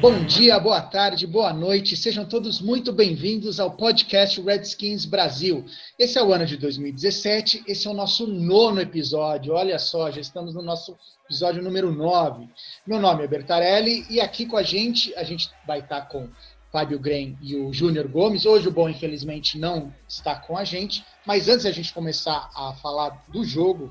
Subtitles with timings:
[0.00, 5.64] Bom dia, boa tarde, boa noite, sejam todos muito bem-vindos ao podcast Redskins Brasil.
[5.98, 9.54] Esse é o ano de 2017, esse é o nosso nono episódio.
[9.54, 12.46] Olha só, já estamos no nosso episódio número 9.
[12.86, 16.28] Meu nome é Bertarelli e aqui com a gente, a gente vai estar com
[16.70, 18.44] Fábio Grem e o Júnior Gomes.
[18.44, 22.74] Hoje o Bom, infelizmente, não está com a gente, mas antes a gente começar a
[22.74, 23.90] falar do jogo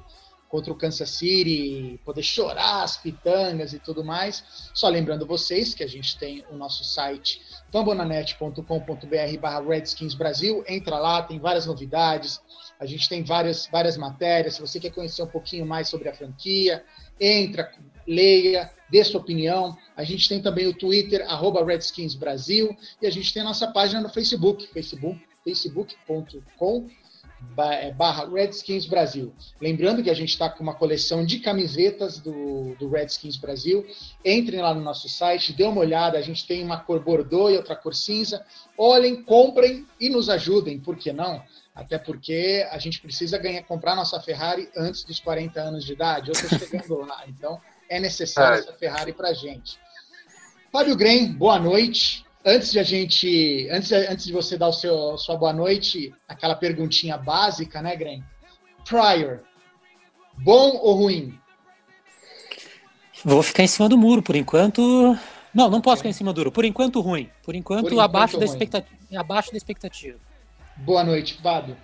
[0.56, 4.42] contra o Kansas City, poder chorar as pitangas e tudo mais,
[4.74, 7.42] só lembrando vocês que a gente tem o nosso site
[7.74, 12.40] fambonanet.com.br barra Redskins Brasil, entra lá, tem várias novidades,
[12.80, 16.14] a gente tem várias, várias matérias, se você quer conhecer um pouquinho mais sobre a
[16.14, 16.86] franquia,
[17.20, 17.70] entra,
[18.08, 19.76] leia, dê sua opinião.
[19.98, 23.68] A gente tem também o Twitter, arroba Redskins Brasil, e a gente tem a nossa
[23.68, 27.05] página no Facebook, facebook facebook.com é,
[27.96, 29.34] barra Redskins Brasil.
[29.62, 33.86] Lembrando que a gente está com uma coleção de camisetas do, do Redskins Brasil.
[34.24, 36.18] Entrem lá no nosso site, dê uma olhada.
[36.18, 38.46] A gente tem uma cor bordô e outra cor cinza.
[38.78, 41.44] Olhem, comprem e nos ajudem, por que não?
[41.74, 46.30] Até porque a gente precisa ganhar, comprar nossa Ferrari antes dos 40 anos de idade.
[46.30, 49.78] Eu estou chegando lá, então é necessário essa Ferrari para a gente.
[50.72, 52.25] Fábio Grem, boa noite.
[52.48, 56.56] Antes de a gente, antes, antes de você dar o seu sua boa noite, aquela
[56.56, 58.24] perguntinha básica, né, Grem?
[58.88, 59.42] Prior,
[60.38, 61.40] bom ou ruim?
[63.24, 65.18] Vou ficar em cima do muro por enquanto.
[65.52, 66.52] Não, não posso ficar em cima do muro.
[66.52, 67.32] Por enquanto ruim.
[67.42, 68.52] Por enquanto, Por enquanto, abaixo, da ruim.
[68.52, 70.20] expectativa, abaixo da expectativa.
[70.78, 71.76] Boa noite, Fábio.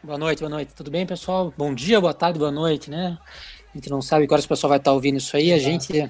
[0.00, 0.72] Boa noite, boa noite.
[0.76, 1.52] Tudo bem, pessoal?
[1.58, 3.18] Bom dia, boa tarde, boa noite, né?
[3.74, 5.52] A gente não sabe quando o pessoal vai estar ouvindo isso aí.
[5.52, 6.08] A gente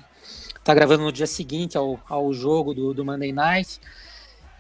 [0.69, 3.81] tá gravando no dia seguinte ao, ao jogo do, do Monday Night.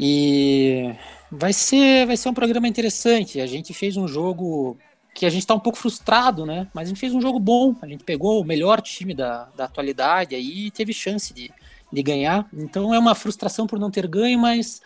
[0.00, 0.94] E
[1.30, 3.42] vai ser, vai ser um programa interessante.
[3.42, 4.78] A gente fez um jogo
[5.14, 6.66] que a gente está um pouco frustrado, né?
[6.72, 7.76] Mas a gente fez um jogo bom.
[7.82, 11.50] A gente pegou o melhor time da, da atualidade aí e teve chance de,
[11.92, 12.48] de ganhar.
[12.54, 14.80] Então é uma frustração por não ter ganho, mas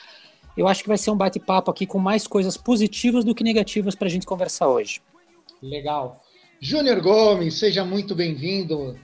[0.56, 3.94] eu acho que vai ser um bate-papo aqui com mais coisas positivas do que negativas
[3.94, 5.00] para a gente conversar hoje.
[5.62, 6.20] Legal.
[6.60, 8.98] Júnior Gomes, seja muito bem-vindo.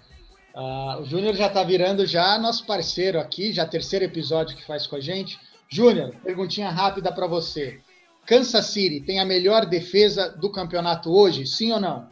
[0.61, 4.89] Ah, o Júnior já está virando já nosso parceiro aqui, já terceiro episódio que faz
[4.89, 5.39] com a gente.
[5.69, 7.81] Júnior, perguntinha rápida para você.
[8.27, 12.09] Kansas City tem a melhor defesa do campeonato hoje, sim ou não?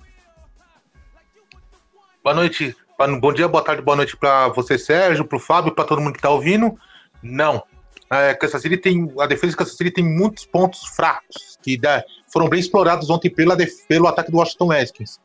[2.22, 2.72] Boa noite,
[3.20, 6.12] bom dia, boa tarde, boa noite para você, Sérgio, para o Fábio, para todo mundo
[6.12, 6.78] que está ouvindo.
[7.20, 7.64] Não.
[8.08, 12.04] É, Kansas City tem, a defesa de Kansas City tem muitos pontos fracos, que dá-
[12.32, 13.56] foram bem explorados ontem pela,
[13.88, 15.18] pelo ataque do Washington Redskins.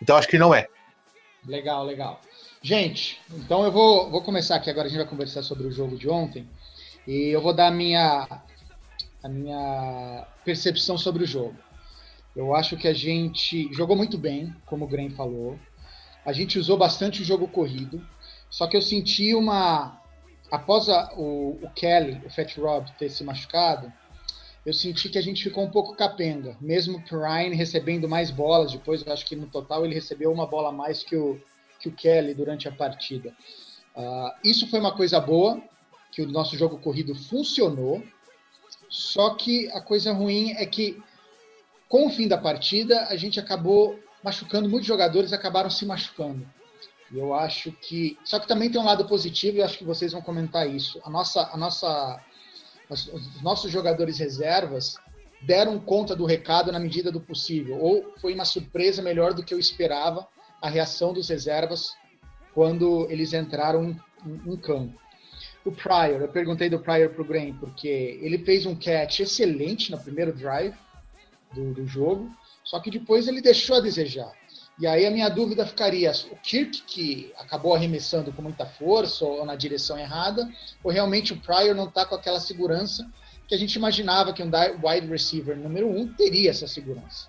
[0.00, 0.66] Então acho que não é.
[1.46, 2.20] Legal, legal.
[2.62, 5.96] Gente, então eu vou, vou começar aqui agora, a gente vai conversar sobre o jogo
[5.96, 6.48] de ontem.
[7.06, 8.28] E eu vou dar a minha,
[9.22, 11.56] a minha percepção sobre o jogo.
[12.34, 15.58] Eu acho que a gente jogou muito bem, como o Graham falou.
[16.24, 18.00] A gente usou bastante o jogo corrido.
[18.48, 20.00] Só que eu senti uma.
[20.50, 23.92] Após a- o, o Kelly, o Fat Rob, ter se machucado,
[24.64, 26.56] eu senti que a gente ficou um pouco capenga.
[26.60, 30.46] Mesmo o Ryan recebendo mais bolas, depois eu acho que no total ele recebeu uma
[30.46, 31.40] bola a mais que o,
[31.80, 33.34] que o Kelly durante a partida.
[33.96, 35.60] Ah, isso foi uma coisa boa,
[36.12, 38.02] que o nosso jogo corrido funcionou.
[38.88, 41.02] Só que a coisa ruim é que,
[41.88, 46.46] com o fim da partida, a gente acabou machucando, muitos jogadores acabaram se machucando.
[47.12, 48.18] Eu acho que.
[48.24, 51.00] Só que também tem um lado positivo, e acho que vocês vão comentar isso.
[51.04, 52.22] A nossa, a nossa,
[52.92, 54.96] os os nossos jogadores reservas
[55.40, 57.78] deram conta do recado na medida do possível.
[57.80, 60.26] Ou foi uma surpresa melhor do que eu esperava
[60.60, 61.94] a reação dos reservas
[62.54, 63.96] quando eles entraram
[64.46, 65.00] em campo.
[65.64, 69.98] O Pryor, eu perguntei do Pryor pro Graham, porque ele fez um catch excelente no
[69.98, 70.74] primeiro drive
[71.52, 72.30] do, do jogo,
[72.64, 74.32] só que depois ele deixou a desejar.
[74.82, 79.46] E aí a minha dúvida ficaria: o Kirk que acabou arremessando com muita força ou
[79.46, 80.50] na direção errada,
[80.82, 83.08] ou realmente o Pryor não está com aquela segurança
[83.46, 84.50] que a gente imaginava que um
[84.82, 87.28] wide receiver número um teria essa segurança.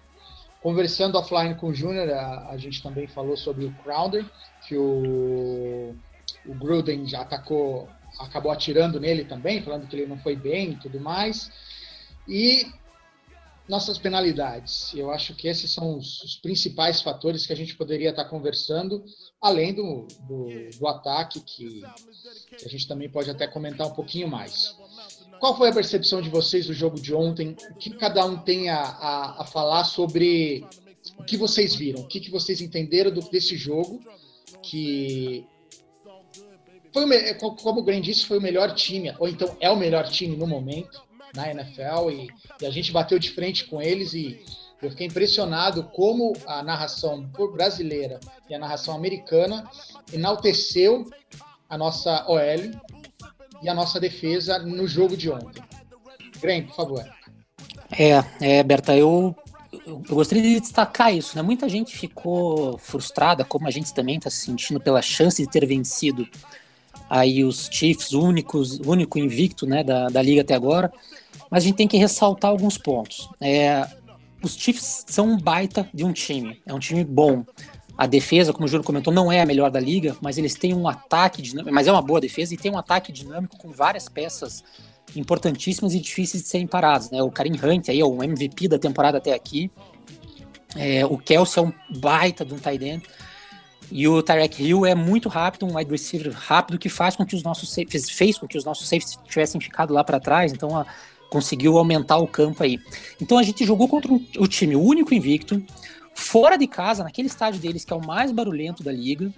[0.64, 4.26] Conversando offline com o Júnior, a, a gente também falou sobre o Crowder,
[4.68, 5.94] que o,
[6.48, 7.88] o Gruden já atacou,
[8.20, 11.52] acabou atirando nele também, falando que ele não foi bem e tudo mais.
[12.28, 12.66] E
[13.68, 14.94] nossas penalidades.
[14.94, 19.04] Eu acho que esses são os, os principais fatores que a gente poderia estar conversando,
[19.42, 21.82] além do, do, do ataque, que,
[22.58, 24.76] que a gente também pode até comentar um pouquinho mais.
[25.40, 27.56] Qual foi a percepção de vocês do jogo de ontem?
[27.72, 30.66] O que cada um tem a, a, a falar sobre
[31.18, 34.02] o que vocês viram, o que, que vocês entenderam do, desse jogo,
[34.62, 35.46] que
[36.94, 40.08] foi o, como o Green disse, foi o melhor time, ou então é o melhor
[40.08, 41.02] time no momento
[41.36, 42.28] na NFL, e,
[42.62, 44.44] e a gente bateu de frente com eles e
[44.82, 48.20] eu fiquei impressionado como a narração brasileira
[48.50, 49.70] e a narração americana
[50.12, 51.10] enalteceu
[51.70, 52.72] a nossa OL
[53.62, 55.64] e a nossa defesa no jogo de ontem.
[56.40, 57.06] Graham, por favor.
[57.98, 59.34] É, é Berta, eu,
[59.72, 61.42] eu gostaria de destacar isso, né?
[61.42, 65.66] Muita gente ficou frustrada, como a gente também está se sentindo pela chance de ter
[65.66, 66.28] vencido
[67.10, 70.92] aí os Chiefs, únicos, único invicto né, da, da liga até agora.
[71.54, 73.30] Mas a gente tem que ressaltar alguns pontos.
[73.40, 73.88] É,
[74.42, 77.46] os Chiefs são um baita de um time, é um time bom.
[77.96, 80.74] A defesa, como o Júlio comentou, não é a melhor da liga, mas eles têm
[80.74, 84.10] um ataque dinâmico, mas é uma boa defesa e tem um ataque dinâmico com várias
[84.10, 84.64] peças
[85.16, 87.12] importantíssimas e difíceis de serem paradas.
[87.12, 87.22] Né?
[87.22, 89.70] O Karim Hunt aí é o MVP da temporada até aqui.
[90.76, 93.04] É, o Kelsey é um baita de um tight end.
[93.92, 97.36] E o Tarek Hill é muito rápido, um wide receiver rápido que faz com que
[97.36, 100.52] os nossos fez, fez com que os nossos safeties tivessem ficado lá para trás.
[100.52, 100.88] Então a,
[101.34, 102.80] conseguiu aumentar o campo aí.
[103.20, 105.64] Então a gente jogou contra um, o time único invicto,
[106.14, 109.34] fora de casa, naquele estádio deles que é o mais barulhento da liga.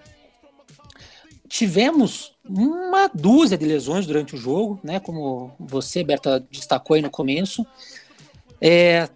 [1.47, 4.99] Tivemos uma dúzia de lesões durante o jogo, né?
[4.99, 7.65] Como você, Berta, destacou aí no começo.
[8.59, 9.07] É,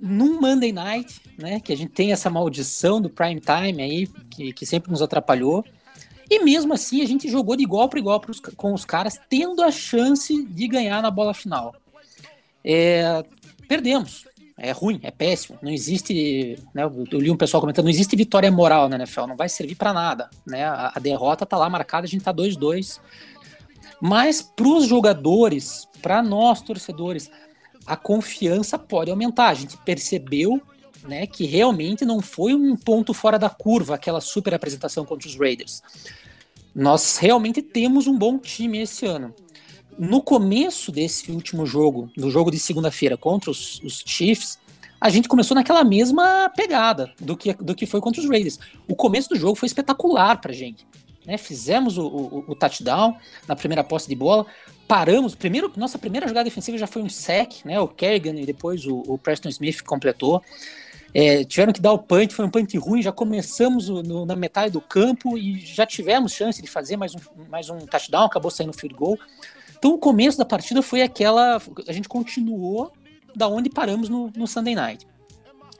[0.00, 1.58] num Monday Night, né?
[1.58, 5.64] Que a gente tem essa maldição do prime time aí, que, que sempre nos atrapalhou.
[6.30, 9.60] E mesmo assim, a gente jogou de igual para igual pros, com os caras, tendo
[9.60, 11.74] a chance de ganhar na bola final.
[12.64, 13.24] É,
[13.68, 14.26] perdemos.
[14.56, 15.58] É ruim, é péssimo.
[15.62, 16.58] Não existe.
[16.74, 19.74] Né, eu li um pessoal comentando: não existe vitória moral na NFL, não vai servir
[19.74, 20.30] para nada.
[20.46, 20.64] Né?
[20.64, 23.00] A, a, derrota tá lá marcada, a gente tá 2-2.
[24.00, 27.30] Mas para os jogadores, para nós torcedores,
[27.86, 29.48] a confiança pode aumentar.
[29.48, 30.60] A gente percebeu
[31.04, 35.36] né, que realmente não foi um ponto fora da curva aquela super apresentação contra os
[35.36, 35.82] Raiders.
[36.74, 39.34] Nós realmente temos um bom time esse ano
[39.98, 44.58] no começo desse último jogo, no jogo de segunda-feira contra os, os, Chiefs,
[45.00, 48.58] a gente começou naquela mesma pegada do que, do que foi contra os Raiders.
[48.86, 50.86] O começo do jogo foi espetacular pra gente.
[51.26, 51.36] Né?
[51.36, 53.16] Fizemos o, o, o touchdown
[53.46, 54.46] na primeira posse de bola,
[54.86, 55.34] paramos.
[55.34, 57.80] Primeiro, nossa primeira jogada defensiva já foi um sec, né?
[57.80, 60.42] O Kerrigan e depois o, o Preston Smith completou.
[61.14, 64.72] É, tiveram que dar o punch, foi um punch ruim, já começamos no, na metade
[64.72, 67.18] do campo e já tivemos chance de fazer mais um,
[67.50, 69.18] mais um touchdown, acabou saindo field goal.
[69.82, 71.60] Então o começo da partida foi aquela.
[71.88, 72.92] A gente continuou
[73.34, 75.04] da onde paramos no, no Sunday Night.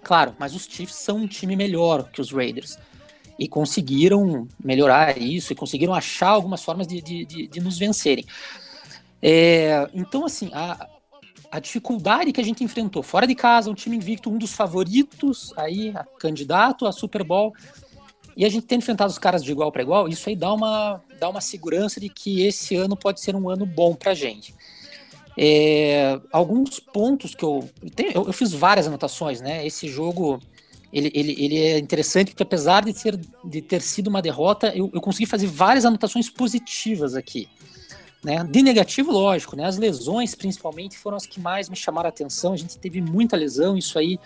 [0.02, 2.76] Claro, mas os Chiefs são um time melhor que os Raiders.
[3.38, 8.26] E conseguiram melhorar isso e conseguiram achar algumas formas de, de, de, de nos vencerem.
[9.22, 10.84] É, então, assim, a,
[11.48, 15.54] a dificuldade que a gente enfrentou fora de casa, um time invicto, um dos favoritos
[15.56, 17.54] aí, candidato a Super Bowl,
[18.36, 21.02] e a gente tem enfrentado os caras de igual para igual, isso aí dá uma,
[21.20, 24.54] dá uma segurança de que esse ano pode ser um ano bom para a gente.
[25.36, 27.68] É, alguns pontos que eu,
[28.14, 28.32] eu, eu.
[28.32, 29.66] fiz várias anotações, né?
[29.66, 30.40] Esse jogo.
[30.92, 34.90] Ele, ele, ele é interessante porque, apesar de, ser, de ter sido uma derrota, eu,
[34.92, 37.48] eu consegui fazer várias anotações positivas aqui.
[38.22, 38.44] Né?
[38.44, 39.64] De negativo, lógico, né?
[39.64, 42.52] As lesões, principalmente, foram as que mais me chamaram a atenção.
[42.52, 44.20] A gente teve muita lesão, isso aí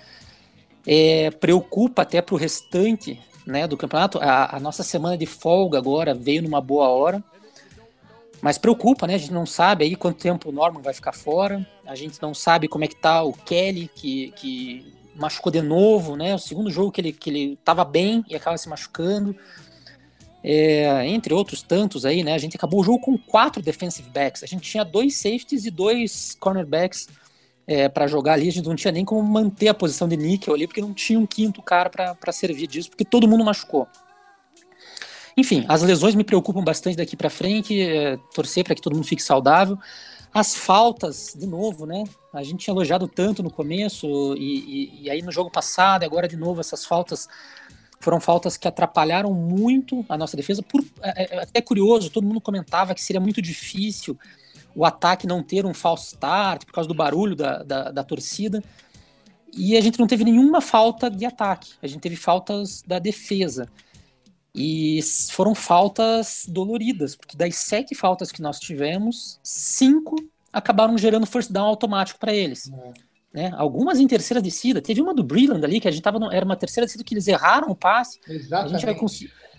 [0.85, 4.19] é, preocupa até para o restante né, do campeonato.
[4.19, 7.23] A, a, nossa semana de folga agora veio numa boa hora,
[8.43, 9.15] mas preocupa, né?
[9.15, 11.67] A gente não sabe aí quanto tempo o Norman vai ficar fora.
[11.87, 16.17] A gente não sabe como é que tá o Kelly, que, que machucou de novo,
[16.17, 16.35] né?
[16.35, 19.35] O segundo jogo que ele, que ele tava bem e acaba se machucando.
[20.45, 22.35] É, entre outros tantos aí, né?
[22.35, 24.43] A gente acabou o jogo com quatro defensive backs.
[24.43, 27.09] A gente tinha dois safeties e dois cornerbacks
[27.67, 30.55] é, para jogar ali, a gente não tinha nem como manter a posição de níquel
[30.55, 33.89] ali, porque não tinha um quinto cara para servir disso, porque todo mundo machucou.
[35.37, 39.07] Enfim, as lesões me preocupam bastante daqui para frente, é, torcer para que todo mundo
[39.07, 39.79] fique saudável.
[40.33, 42.05] As faltas, de novo, né?
[42.33, 46.07] A gente tinha elogiado tanto no começo, e, e, e aí no jogo passado, e
[46.07, 47.29] agora de novo, essas faltas
[47.99, 50.63] foram faltas que atrapalharam muito a nossa defesa.
[50.63, 54.19] Por, é, é até curioso, todo mundo comentava que seria muito difícil
[54.77, 58.63] o ataque não ter um false start por causa do barulho da, da, da, torcida.
[59.57, 63.67] E a gente não teve nenhuma falta de ataque, a gente teve faltas da defesa.
[64.55, 70.17] E foram faltas doloridas, porque das sete faltas que nós tivemos, cinco
[70.53, 72.71] acabaram gerando first down automático para eles.
[72.71, 73.07] É.
[73.33, 73.53] Né?
[73.57, 74.81] Algumas em terceira descida.
[74.81, 77.13] Teve uma do Brilland ali, que a gente tava no, era uma terceira descida que
[77.13, 78.19] eles erraram o passe.
[78.27, 78.75] Exatamente.
[78.75, 78.95] A gente vai,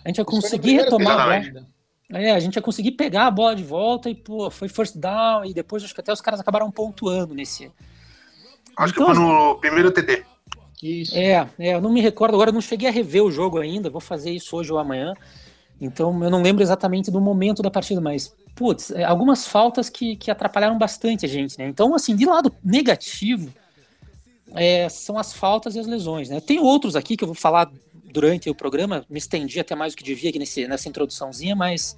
[0.04, 1.28] a gente vai conseguir retomar.
[1.28, 1.64] Né?
[2.10, 5.44] É, a gente ia conseguir pegar a bola de volta e, pô, foi first down,
[5.44, 7.70] e depois acho que até os caras acabaram pontuando nesse.
[8.76, 10.24] Acho então, que foi no primeiro TD.
[10.82, 11.16] Isso.
[11.16, 13.90] É, é, eu não me recordo agora, eu não cheguei a rever o jogo ainda,
[13.90, 15.12] vou fazer isso hoje ou amanhã.
[15.80, 20.16] Então eu não lembro exatamente do momento da partida, mas, putz, é, algumas faltas que,
[20.16, 21.68] que atrapalharam bastante a gente, né?
[21.68, 23.52] Então, assim, de lado negativo,
[24.54, 26.40] é, são as faltas e as lesões, né?
[26.40, 27.70] Tem outros aqui que eu vou falar
[28.12, 31.96] durante o programa, me estendi até mais do que devia aqui nesse, nessa introduçãozinha, mas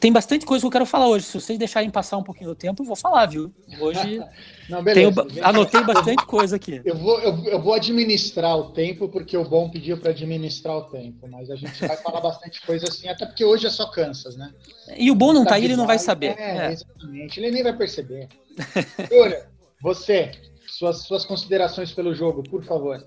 [0.00, 1.24] tem bastante coisa que eu quero falar hoje.
[1.24, 3.50] Se vocês deixarem passar um pouquinho do tempo, eu vou falar, viu?
[3.80, 4.20] Hoje
[4.68, 5.24] Não, beleza.
[5.24, 6.82] tenho, anotei bastante coisa aqui.
[6.84, 10.82] Eu vou, eu, eu vou administrar o tempo, porque o bom pediu para administrar o
[10.90, 14.36] tempo, mas a gente vai falar bastante coisa assim, até porque hoje é só Kansas,
[14.36, 14.52] né?
[14.96, 16.38] E o bom não tá aí, ele não vai saber.
[16.38, 16.72] É, É.
[16.72, 17.40] exatamente.
[17.40, 18.28] Ele nem vai perceber.
[19.10, 19.48] Júlia,
[19.80, 20.32] você,
[20.66, 23.06] suas, suas considerações pelo jogo, por favor.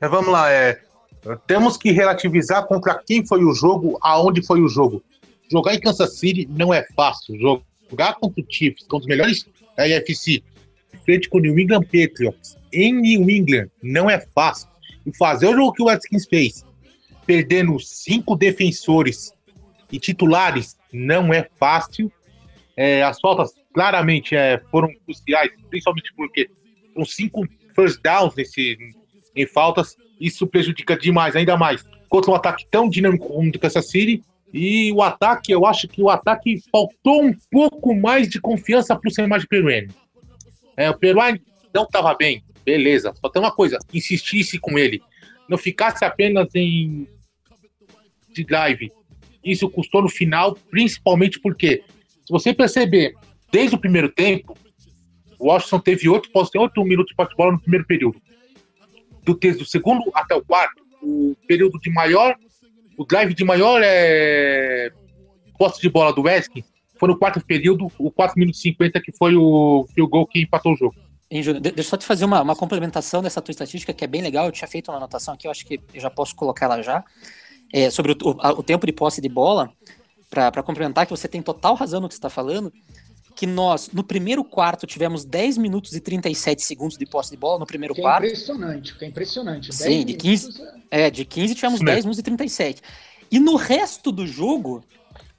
[0.00, 0.80] É, vamos lá, é,
[1.46, 5.02] temos que relativizar contra quem foi o jogo, aonde foi o jogo.
[5.50, 7.38] Jogar em Kansas City não é fácil.
[7.90, 9.46] Jogar contra o Chiefs, com os melhores
[9.76, 10.42] da AFC,
[11.04, 14.68] frente com o New England Patriots, em New England, não é fácil.
[15.06, 16.64] E fazer o jogo que o Redskins fez,
[17.24, 19.32] perdendo cinco defensores
[19.90, 22.12] e titulares, não é fácil.
[22.76, 26.50] É, as faltas claramente é, foram cruciais, principalmente porque
[26.94, 28.76] com cinco first downs nesse,
[29.34, 31.84] em faltas, isso prejudica demais, ainda mais.
[32.08, 34.22] Contra um ataque tão dinâmico como do Kansas City.
[34.52, 39.08] E o ataque, eu acho que o ataque faltou um pouco mais de confiança para
[39.08, 39.88] o Samaj Peruane.
[40.76, 41.42] É, o Peruane
[41.74, 43.12] não estava bem, beleza.
[43.20, 45.02] Só tem uma coisa, insistisse com ele.
[45.48, 47.06] Não ficasse apenas em
[48.32, 48.90] de drive.
[49.44, 51.82] Isso custou no final, principalmente porque,
[52.24, 53.14] se você perceber,
[53.50, 54.56] desde o primeiro tempo,
[55.38, 58.20] o Washington teve oito, posse- oito minutos de de bola no primeiro período.
[59.22, 62.34] Do, te- do segundo até o quarto, o período de maior,
[62.96, 64.90] o drive de maior é,
[65.58, 66.64] posse de bola do Weskin
[66.98, 70.40] foi no quarto período, o 4 minutos e 50, que foi o field goal que
[70.40, 70.96] empatou o jogo.
[71.30, 74.02] Hein, Júnior, de- deixa eu só te fazer uma, uma complementação dessa tua estatística, que
[74.04, 74.46] é bem legal.
[74.46, 77.04] Eu tinha feito uma anotação aqui, eu acho que eu já posso colocar ela já.
[77.72, 79.70] É, sobre o, o- o tempo de posse de bola,
[80.30, 82.72] para complementar, que você tem total razão no que você está falando,
[83.38, 87.60] que nós, no primeiro quarto, tivemos 10 minutos e 37 segundos de posse de bola
[87.60, 88.24] no primeiro Que é quarto.
[88.26, 89.72] impressionante, que é impressionante.
[89.72, 92.08] Sim, 10 de 15 minutos é- É, de 15 tivemos Isso 10 mesmo.
[92.08, 92.82] minutos e 37.
[93.30, 94.82] E no resto do jogo,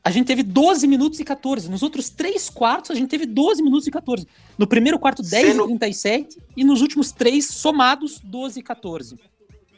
[0.01, 1.69] a gente teve 12 minutos e 14.
[1.69, 4.25] Nos outros três quartos, a gente teve 12 minutos e 14.
[4.57, 6.37] No primeiro quarto, 10 Sendo- e 37.
[6.55, 9.17] E nos últimos três, somados, 12 e 14.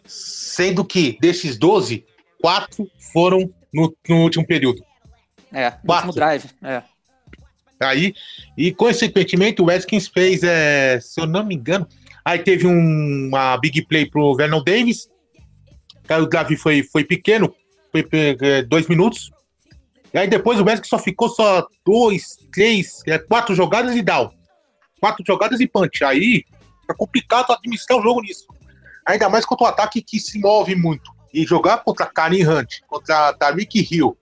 [0.05, 2.05] Sendo que desses 12,
[2.39, 4.83] quatro foram no, no último período.
[5.51, 6.07] É, no Quatro.
[6.09, 6.45] último drive.
[6.61, 6.83] É.
[7.83, 8.13] Aí,
[8.57, 11.87] e consequentemente, o Redskins fez, é, se eu não me engano,
[12.23, 15.09] aí teve um- uma big play pro Vernon Davis.
[16.09, 17.53] O drive foi, foi pequeno,
[17.91, 19.31] foi é, dois minutos.
[20.13, 24.29] E aí depois o Redskins só ficou só dois, três, é, quatro jogadas e down.
[24.99, 26.03] Quatro jogadas e punch.
[26.03, 26.43] Aí
[26.89, 28.45] é complicado administrar o jogo nisso.
[29.05, 31.11] Ainda mais contra o ataque que se move muito.
[31.33, 34.17] E jogar contra Karim Hunt, contra Tariq Hill,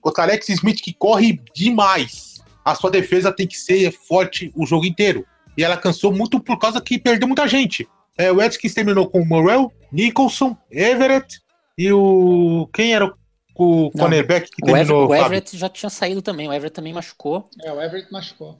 [0.00, 2.29] contra Alex Smith que corre demais
[2.64, 5.26] a sua defesa tem que ser forte o jogo inteiro.
[5.56, 7.88] E ela cansou muito por causa que perdeu muita gente.
[8.16, 11.40] É, o Redskins terminou com o Morrell, Nicholson, Everett
[11.76, 12.68] e o.
[12.72, 13.10] Quem era o,
[13.56, 15.08] o Não, cornerback que O, Ever- terminou?
[15.08, 15.14] o?
[15.14, 16.48] Everett já tinha saído também.
[16.48, 17.48] O Everett também machucou.
[17.62, 18.58] É, o Everett machucou.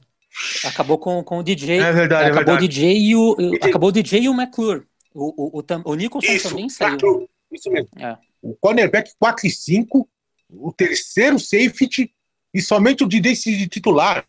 [0.64, 1.80] Acabou com, com o DJ.
[1.80, 2.68] É verdade, é acabou o verdade.
[2.68, 3.36] DJ e o.
[3.62, 4.82] Acabou o DJ e o McClure.
[5.14, 6.90] O, o, o, o Nicholson Isso, também saiu.
[6.92, 7.88] quatro, isso mesmo.
[7.98, 8.16] É.
[8.40, 10.08] O cornerback 4 e 5,
[10.50, 12.12] o terceiro safety
[12.52, 14.24] e somente o DJ de titular.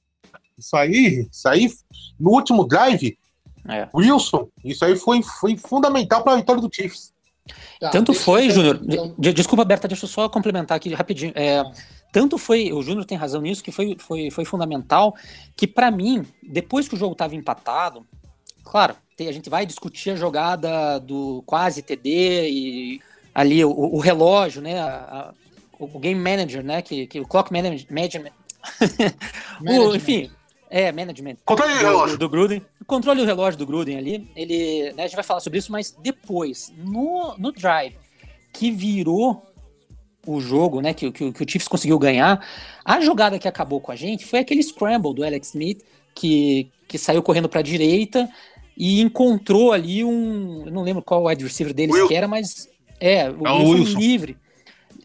[0.57, 1.69] Isso aí, isso aí,
[2.19, 3.17] no último drive,
[3.67, 3.87] É.
[3.93, 7.11] Wilson, isso aí foi, foi fundamental para a vitória do Chiefs.
[7.79, 8.79] Tá, Tanto foi, eu- Júnior.
[8.83, 11.33] então- de- Desculpa, Berta, deixa eu só complementar aqui rapidinho.
[11.35, 11.63] É,
[12.11, 15.15] tanto foi, o Júnior tem razão nisso, que foi, foi, foi fundamental,
[15.55, 18.05] que pra mim, depois que o jogo tava empatado,
[18.63, 23.01] claro, a gente vai discutir a jogada do quase TD e
[23.35, 24.79] ali o, o relógio, né?
[24.79, 25.33] a- a-
[25.85, 26.81] o game manager, né?
[26.81, 28.31] Que, que o clock manage- management.
[29.59, 29.95] o, Management.
[29.95, 30.31] enfim,
[30.69, 32.17] é, management Controle do, relógio.
[32.17, 32.61] do, do Gruden.
[32.79, 35.71] O controle do relógio do Gruden ali, ele, né, a gente vai falar sobre isso,
[35.71, 37.95] mas depois, no, no drive,
[38.53, 39.45] que virou
[40.27, 42.45] o jogo, né, que, que, que o Chiefs conseguiu ganhar,
[42.85, 45.83] a jogada que acabou com a gente foi aquele scramble do Alex Smith,
[46.13, 48.29] que, que saiu correndo para a direita
[48.77, 52.69] e encontrou ali um, eu não lembro qual wide receiver deles Will- que era, mas
[52.99, 53.99] é, o É o Wilson, Wilson.
[53.99, 54.37] livre,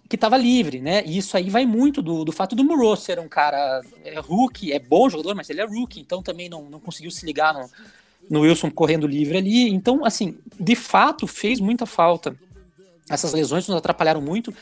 [0.08, 1.02] que estava livre, né?
[1.04, 4.72] E isso aí vai muito do, do fato do Murrow ser um cara é rookie,
[4.72, 7.68] é bom jogador, mas ele é rookie, então também não, não conseguiu se ligar no,
[8.30, 9.68] no Wilson correndo livre ali.
[9.68, 12.36] Então, assim, de fato fez muita falta.
[13.08, 14.54] Essas lesões nos atrapalharam muito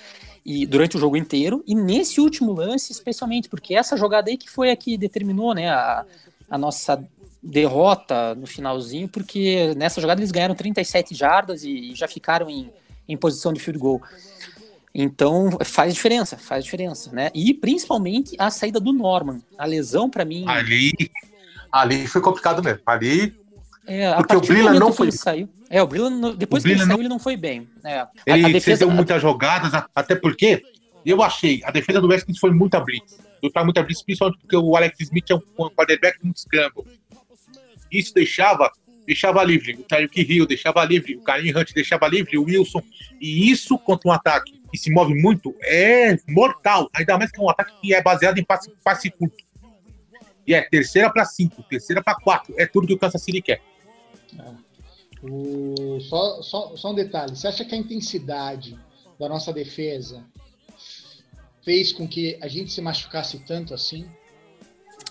[0.44, 4.50] e durante o jogo inteiro e nesse último lance especialmente porque essa jogada aí que
[4.50, 6.04] foi a que determinou, né, a,
[6.50, 7.02] a nossa
[7.42, 12.70] derrota no finalzinho, porque nessa jogada eles ganharam 37 jardas e já ficaram em,
[13.06, 14.02] em posição de field goal.
[14.94, 17.30] Então faz diferença, faz diferença, né?
[17.34, 19.40] E principalmente a saída do Norman.
[19.58, 20.44] A lesão, para mim.
[20.46, 20.92] Ali,
[21.72, 22.80] ali foi complicado mesmo.
[22.86, 23.34] Ali.
[23.86, 25.10] É, porque o Brila não foi.
[25.10, 27.02] Saiu, é, o Brila, depois o que ele Brila saiu, não...
[27.02, 27.68] ele não foi bem.
[27.84, 30.62] É, ele a, defesa, muitas jogadas, até porque
[31.04, 33.18] eu achei a defesa do West foi muita blitz.
[33.52, 36.84] Foi muita blitz, principalmente porque o Alex Smith é um quarterback muito scramble.
[37.90, 38.72] Isso deixava
[39.06, 42.82] deixava livre, o Tyreek Hill deixava livre, o Karim Hunt deixava livre, o Wilson.
[43.20, 46.90] E isso contra um ataque que se move muito é mortal.
[46.92, 49.44] Ainda mais que é um ataque que é baseado em passe, passe curto.
[50.44, 52.52] E é terceira para cinco, terceira para quatro.
[52.58, 53.62] É tudo que o Kansas City quer.
[54.36, 54.52] É.
[55.22, 58.76] O, só, só, só um detalhe: você acha que a intensidade
[59.18, 60.24] da nossa defesa
[61.64, 64.10] fez com que a gente se machucasse tanto assim?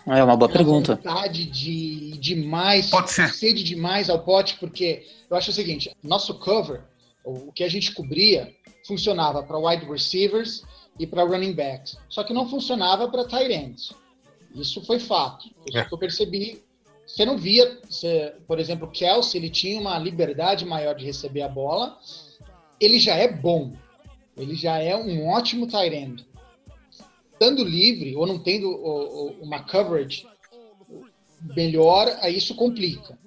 [0.06, 0.96] É uma boa pergunta.
[0.96, 3.30] vontade de demais, Pode ser.
[3.30, 6.82] sede demais ao pote, porque eu acho o seguinte, nosso cover,
[7.24, 8.54] o que a gente cobria,
[8.86, 10.64] funcionava para wide receivers
[11.00, 13.94] e para running backs, só que não funcionava para tight ends.
[14.54, 15.50] Isso foi fato.
[15.66, 15.86] Isso é.
[15.86, 16.64] que eu percebi.
[17.06, 21.42] Você não via, você, por exemplo, o Kelsey, ele tinha uma liberdade maior de receber
[21.42, 21.98] a bola.
[22.80, 23.74] Ele já é bom.
[24.38, 26.26] Ele já é um ótimo tight end
[27.44, 28.70] estando livre ou não tendo
[29.42, 30.26] uma coverage
[31.56, 33.18] melhor, aí isso complica.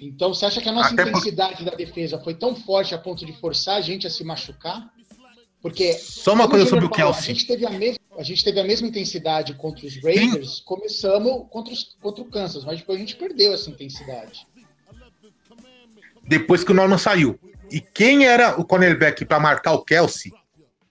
[0.00, 1.70] Então, você acha que a nossa Até intensidade por...
[1.70, 4.90] da defesa foi tão forte a ponto de forçar a gente a se machucar?
[5.66, 5.94] Porque.
[5.94, 7.32] Só uma coisa sobre o Kelsey.
[7.32, 10.62] A gente, teve a, mesma, a gente teve a mesma intensidade contra os Raiders, Sim.
[10.64, 14.46] começamos contra, os, contra o Kansas, mas depois a gente perdeu essa intensidade.
[16.22, 17.36] Depois que o Norman saiu.
[17.68, 20.32] E quem era o cornerback para marcar o Kelsey?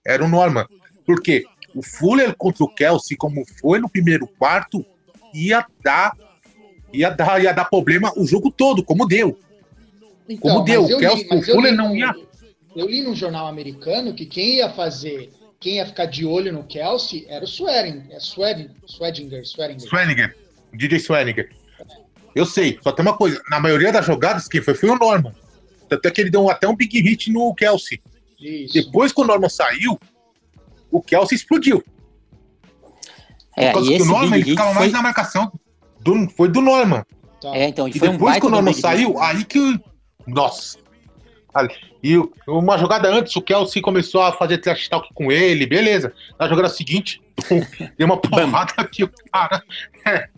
[0.05, 0.67] Era o Norman.
[1.05, 1.46] Por quê?
[1.74, 4.84] o Fuller contra o Kelsey, como foi no primeiro quarto,
[5.34, 6.13] ia dar,
[6.94, 9.38] ia dar, ia dar problema o jogo todo, como deu.
[10.27, 10.86] Então, como deu.
[10.86, 12.15] O, Kelsey, li, o Fuller li, não ia.
[12.75, 16.63] Eu li num jornal americano que quem ia fazer, quem ia ficar de olho no
[16.65, 19.90] Kelsey era o Swearing, é Swedinger, Swedinger, Swedinger.
[19.90, 20.38] Swedinger,
[20.74, 21.50] DJ Swedinger.
[22.35, 25.33] Eu sei, só tem uma coisa, na maioria das jogadas, quem foi foi o Norman.
[25.88, 28.01] Tanto é que ele deu até um big hit no Kelsey.
[28.38, 28.74] Isso.
[28.74, 29.98] Depois que o Norman saiu,
[30.92, 31.81] o Kelsey explodiu.
[33.55, 34.79] É, Por causa e que o Norman ele ficava foi...
[34.79, 35.51] mais na marcação.
[36.01, 37.05] Do, foi do Norman.
[37.42, 37.55] Tá.
[37.55, 39.79] É, então, e, e depois um que o Norman saiu, aí que.
[40.27, 40.77] Nossa!
[42.05, 46.13] E uma jogada antes, o Kelsey começou a fazer trash talk com ele, beleza.
[46.39, 47.20] Na jogada seguinte,
[47.98, 49.63] deu uma porrada aqui, o cara.
[50.05, 50.29] É,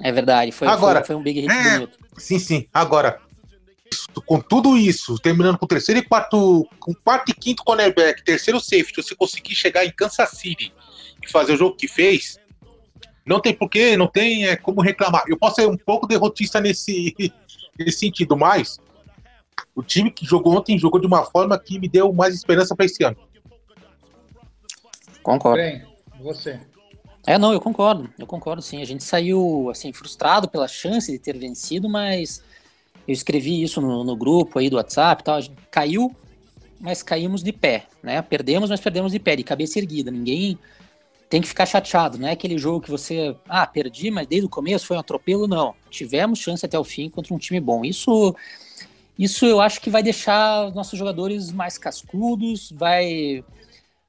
[0.00, 1.98] é verdade, foi, Agora, foi, foi um big hit é, bonito.
[2.16, 2.66] Sim, sim.
[2.72, 3.20] Agora,
[4.24, 8.58] com tudo isso, terminando com o terceiro e quarto, com quarto e quinto cornerback, terceiro
[8.58, 10.72] safety, você conseguir chegar em Kansas City
[11.22, 12.38] e fazer o jogo que fez,
[13.26, 15.24] não tem porquê, não tem é, como reclamar.
[15.28, 17.14] Eu posso ser um pouco derrotista nesse,
[17.78, 18.80] nesse sentido, mas
[19.74, 22.86] o time que jogou ontem jogou de uma forma que me deu mais esperança para
[22.86, 23.16] esse ano.
[25.22, 25.62] Concordo.
[25.62, 25.82] Bem,
[26.20, 26.60] você.
[27.26, 28.80] É, não, eu concordo, eu concordo sim.
[28.80, 32.42] A gente saiu assim frustrado pela chance de ter vencido, mas
[33.06, 35.36] eu escrevi isso no, no grupo aí do WhatsApp tal.
[35.36, 36.14] A gente caiu,
[36.80, 38.20] mas caímos de pé, né?
[38.22, 40.10] Perdemos, mas perdemos de pé, de cabeça erguida.
[40.10, 40.58] Ninguém
[41.28, 44.50] tem que ficar chateado, não é aquele jogo que você, ah, perdi, mas desde o
[44.50, 45.76] começo foi um atropelo, não.
[45.88, 47.84] Tivemos chance até o fim contra um time bom.
[47.84, 48.34] Isso
[49.20, 53.44] isso eu acho que vai deixar nossos jogadores mais cascudos, vai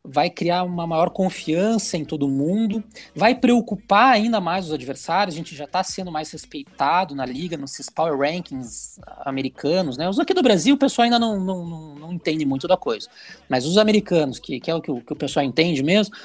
[0.03, 5.35] vai criar uma maior confiança em todo mundo, vai preocupar ainda mais os adversários.
[5.35, 10.09] A gente já está sendo mais respeitado na liga, nesses power rankings americanos, né?
[10.09, 13.07] Os aqui do Brasil, o pessoal ainda não, não, não, não entende muito da coisa,
[13.47, 16.15] mas os americanos, que, que é o que, o que o pessoal entende mesmo,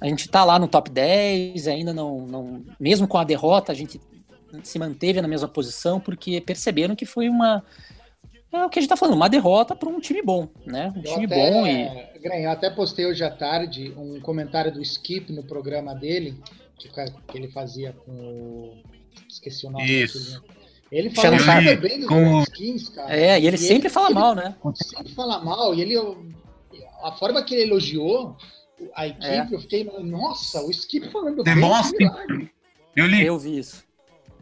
[0.00, 2.64] a gente está lá no top 10, ainda não, não.
[2.78, 4.00] Mesmo com a derrota, a gente
[4.62, 7.62] se manteve na mesma posição, porque perceberam que foi uma
[8.52, 10.92] é o que a gente tá falando, uma derrota para um time bom, né?
[10.96, 12.18] Um eu time até, bom e.
[12.20, 16.40] Graham, eu até postei hoje à tarde um comentário do Skip no programa dele,
[16.78, 18.82] que, que ele fazia com o.
[19.28, 19.84] Esqueci o nome.
[19.84, 20.42] Isso.
[20.90, 22.42] Ele fala super bem dos com...
[22.42, 23.14] skins, cara.
[23.14, 24.56] É, e ele e sempre ele, fala ele, mal, né?
[24.74, 25.96] Sempre fala mal, e ele.
[27.02, 28.36] A forma que ele elogiou
[28.94, 29.48] a equipe, é.
[29.50, 32.50] eu fiquei, nossa, o Skip falando The bem.
[32.94, 33.24] Eu li.
[33.24, 33.84] Eu vi isso.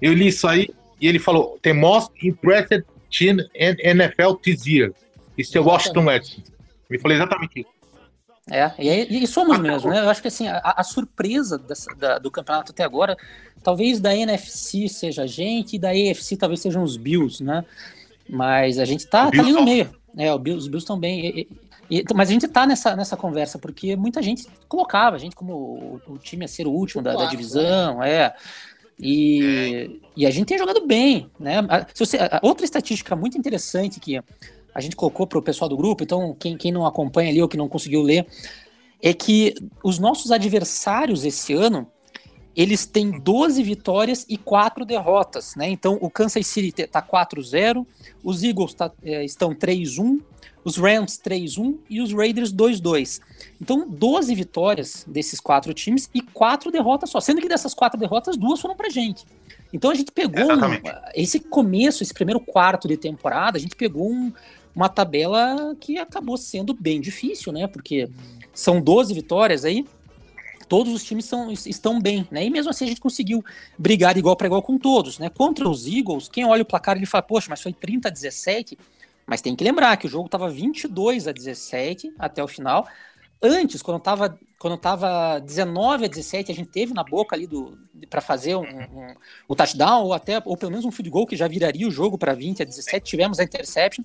[0.01, 0.69] Eu li isso aí,
[1.01, 2.85] e ele falou: The most impressive
[3.17, 4.93] team NFL this year.
[5.37, 6.53] Isso é o Washington Redskins.
[6.89, 7.75] Me falou exatamente isso.
[8.51, 10.01] É, e, e somos mesmo, né?
[10.01, 13.17] Eu acho que assim, a, a surpresa dessa, da, do campeonato até agora,
[13.63, 17.65] talvez da NFC seja a gente, e da AFC talvez sejam os Bills, né?
[18.29, 19.91] Mas a gente tá, tá ali no meio.
[20.17, 21.27] É, os Bills, os Bills bem.
[21.27, 21.49] E,
[21.91, 25.55] e, mas a gente tá nessa, nessa conversa, porque muita gente colocava a gente como
[25.55, 28.35] o, o time a ser o último da, da divisão, é.
[28.99, 31.57] E, e a gente tem jogado bem, né?
[31.95, 34.21] Você, outra estatística muito interessante que
[34.75, 37.49] a gente colocou para o pessoal do grupo, então quem, quem não acompanha ali ou
[37.49, 38.27] que não conseguiu ler,
[39.03, 41.87] é que os nossos adversários esse ano,
[42.57, 45.69] eles têm 12 vitórias e 4 derrotas, né?
[45.69, 47.85] Então o Kansas City está 4-0,
[48.23, 50.21] os Eagles tá, é, estão 3-1,
[50.65, 53.21] os Rams 3-1 e os Raiders 2-2.
[53.65, 58.37] Então 12 vitórias desses quatro times e 4 derrotas só, sendo que dessas 4 derrotas,
[58.37, 59.25] duas foram pra gente.
[59.73, 60.83] Então a gente pegou um,
[61.15, 64.31] esse começo, esse primeiro quarto de temporada, a gente pegou um,
[64.77, 67.67] uma tabela que acabou sendo bem difícil, né?
[67.67, 68.11] Porque
[68.53, 69.87] são 12 vitórias aí,
[70.69, 72.45] todos os times são, estão bem, né?
[72.45, 73.43] E mesmo assim a gente conseguiu
[73.79, 75.31] brigar igual para igual com todos, né?
[75.31, 78.77] Contra os Eagles, quem olha o placar ele fala, poxa, mas foi 30 a 17,
[79.27, 82.87] mas tem que lembrar que o jogo estava 22 a 17 até o final.
[83.47, 87.77] Antes, quando estava quando tava 19 a 17, a gente teve na boca ali do
[88.09, 89.15] para fazer um, um,
[89.47, 92.17] o touchdown ou até ou pelo menos um field goal que já viraria o jogo
[92.17, 94.03] para 20 a 17, tivemos a interception.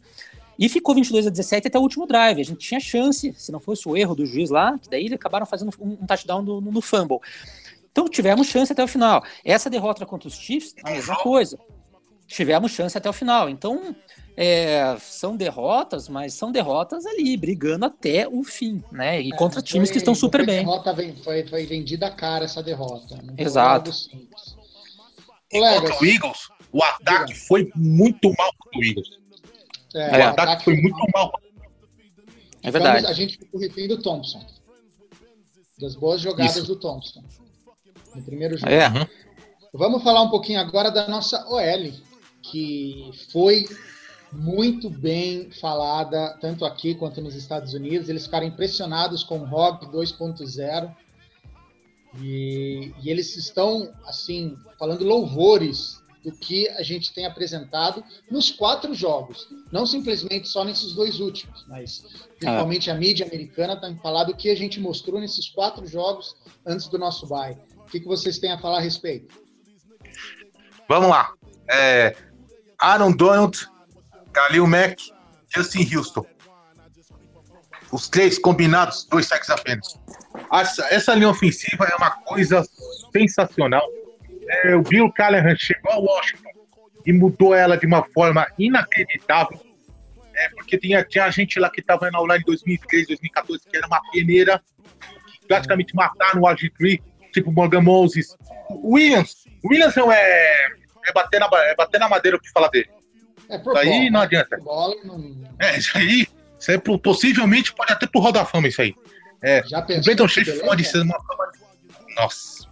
[0.58, 2.42] E ficou 22 a 17 até o último drive.
[2.42, 5.14] A gente tinha chance, se não fosse o erro do juiz lá, que daí eles
[5.14, 7.20] acabaram fazendo um, um touchdown no, no, fumble.
[7.90, 9.24] Então tivemos chance até o final.
[9.46, 11.58] Essa derrota contra os Chiefs, a mesma coisa.
[12.28, 13.50] Tivemos chance até o final.
[13.50, 13.96] Então,
[14.42, 19.22] é, são derrotas, mas são derrotas ali, brigando até o fim, né?
[19.22, 20.60] E é, contra times foi, que estão super bem.
[20.60, 23.20] Derrota foi, foi vendida cara essa derrota.
[23.38, 23.92] Exato.
[25.52, 29.10] Contra o Eagles, o ataque foi muito mal contra o Eagles.
[29.94, 31.34] É, o ataque foi muito mal.
[32.64, 33.08] É verdade.
[33.08, 34.42] a gente ficou refém do Thompson.
[35.82, 36.66] Das boas jogadas Isso.
[36.66, 37.22] do Thompson.
[38.16, 38.72] No primeiro jogo.
[38.72, 38.90] É.
[39.74, 41.92] Vamos falar um pouquinho agora da nossa OL,
[42.42, 43.66] que foi
[44.32, 48.10] muito bem falada, tanto aqui quanto nos Estados Unidos.
[48.10, 50.96] Eles ficaram impressionados com o Rock 2.0.
[52.22, 58.94] E, e, eles estão, assim, falando louvores do que a gente tem apresentado nos quatro
[58.94, 59.48] jogos.
[59.72, 62.04] Não simplesmente só nesses dois últimos, mas
[62.38, 66.88] principalmente a mídia americana tem falado o que a gente mostrou nesses quatro jogos antes
[66.88, 67.58] do nosso bye.
[67.78, 69.34] O que, que vocês têm a falar a respeito?
[70.88, 71.34] Vamos lá.
[71.70, 72.16] É,
[72.82, 73.70] Aaron Donald,
[74.34, 75.12] Khalil Mack,
[75.54, 76.26] Justin Houston.
[77.92, 80.00] Os três combinados, dois sacks apenas.
[80.52, 82.64] Essa, essa linha ofensiva é uma coisa
[83.12, 83.88] sensacional
[84.50, 86.50] é, o Bill Callahan chegou a Washington
[87.06, 89.60] e mudou ela de uma forma inacreditável.
[90.34, 93.86] É, porque tinha, tinha gente lá que estava na online em 2013, 2014, que era
[93.86, 94.62] uma peneira,
[95.40, 98.36] que praticamente mataram o RG3, tipo Morgan Moses.
[98.70, 100.54] O Williams, o Williams não é,
[101.06, 102.90] é, bater na, é bater na madeira o que fala dele.
[103.50, 104.26] É isso aí não né?
[104.26, 104.58] adianta.
[104.58, 105.36] Bola, não...
[105.60, 106.28] É, isso aí,
[106.60, 108.96] isso aí possivelmente pode até pro Roda Fama isso aí.
[109.42, 111.18] É, o Brandon Schaefer pode ser uma
[112.16, 112.68] Nossa,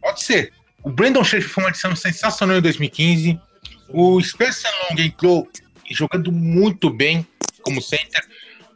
[0.00, 0.52] pode ser.
[0.82, 3.40] O Brandon Schaefer foi uma adição sensacional em 2015.
[3.88, 5.48] O Spencer Long entrou
[5.90, 7.26] jogando muito bem
[7.62, 8.24] como center.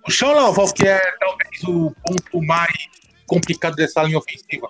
[0.06, 2.74] O Sean Laval, que é talvez o ponto mais
[3.26, 4.68] complicado dessa linha ofensiva,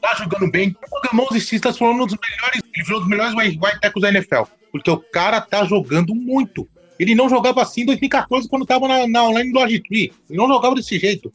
[0.00, 0.76] tá jogando bem.
[0.90, 4.42] O Gamons e transformou um dos melhores, um dos melhores white tackles da NFL,
[4.74, 6.68] porque o cara tá jogando muito.
[6.98, 10.12] Ele não jogava assim em 2014 quando tava na, na online do RG3.
[10.28, 11.32] Ele não jogava desse jeito.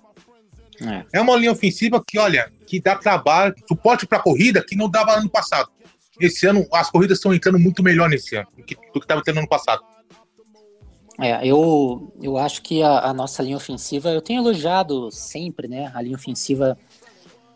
[0.82, 1.06] É.
[1.14, 5.14] é uma linha ofensiva que, olha, que dá trabalho, suporte para corrida que não dava
[5.14, 5.70] ano passado.
[6.20, 9.48] Esse ano, as corridas estão entrando muito melhor nesse ano do que estava tendo ano
[9.48, 9.82] passado.
[11.18, 15.90] É, eu, eu acho que a, a, nossa linha ofensiva, eu tenho elogiado sempre, né,
[15.96, 16.78] a linha ofensiva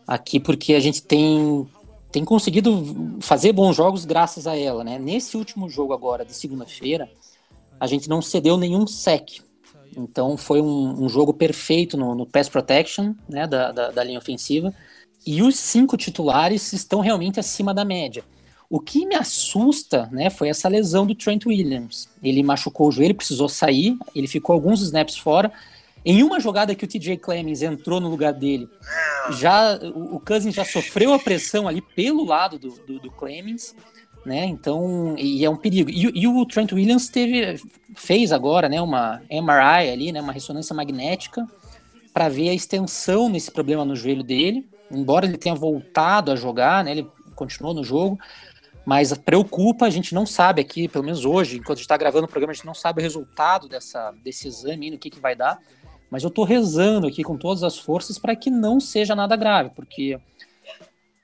[0.06, 1.68] aqui, porque a gente tem,
[2.14, 5.00] tem conseguido fazer bons jogos graças a ela, né.
[5.00, 7.10] Nesse último jogo agora, de segunda-feira,
[7.80, 9.40] a gente não cedeu nenhum sec,
[9.96, 14.20] então foi um, um jogo perfeito no, no pass protection né, da, da, da, linha
[14.20, 14.72] ofensiva.
[15.26, 18.22] E os cinco titulares estão realmente acima da média.
[18.70, 22.08] O que me assusta né, foi essa lesão do Trent Williams.
[22.22, 25.50] Ele machucou o joelho, precisou sair, ele ficou alguns snaps fora.
[26.04, 28.68] Em uma jogada que o TJ Clemens entrou no lugar dele,
[29.30, 33.74] já o, o Cousins já sofreu a pressão ali pelo lado do, do, do Clemens
[34.24, 34.46] né?
[34.46, 35.90] Então, e é um perigo.
[35.90, 37.60] E, e, o Trent Williams teve,
[37.94, 41.46] fez agora, né, uma MRI ali, né, uma ressonância magnética,
[42.12, 44.66] para ver a extensão nesse problema no joelho dele.
[44.90, 48.18] Embora ele tenha voltado a jogar, né, ele continuou no jogo,
[48.86, 52.26] mas preocupa, a gente não sabe aqui, pelo menos hoje, enquanto a gente está gravando
[52.26, 55.34] o programa, a gente não sabe o resultado dessa, desse exame, no que, que vai
[55.34, 55.60] dar.
[56.14, 59.70] Mas eu estou rezando aqui com todas as forças para que não seja nada grave,
[59.74, 60.16] porque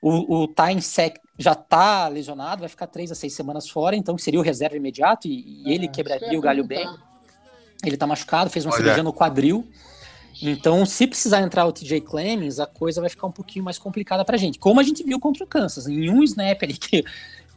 [0.01, 4.17] o, o time sec já está lesionado, vai ficar três a seis semanas fora, então
[4.17, 6.85] seria o reserva imediato e, e ele é, quebraria o galho bem.
[7.85, 8.81] Ele está machucado, fez uma Olha.
[8.81, 9.65] cirurgia no quadril.
[10.41, 14.25] Então, se precisar entrar o TJ Clemmings, a coisa vai ficar um pouquinho mais complicada
[14.25, 14.59] pra gente.
[14.59, 17.05] Como a gente viu contra o Kansas, em um snap ali que,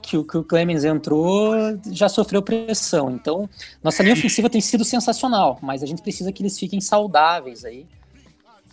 [0.04, 1.54] que, o, que o Clemens entrou,
[1.90, 3.10] já sofreu pressão.
[3.10, 3.48] Então,
[3.82, 7.86] nossa linha ofensiva tem sido sensacional, mas a gente precisa que eles fiquem saudáveis aí.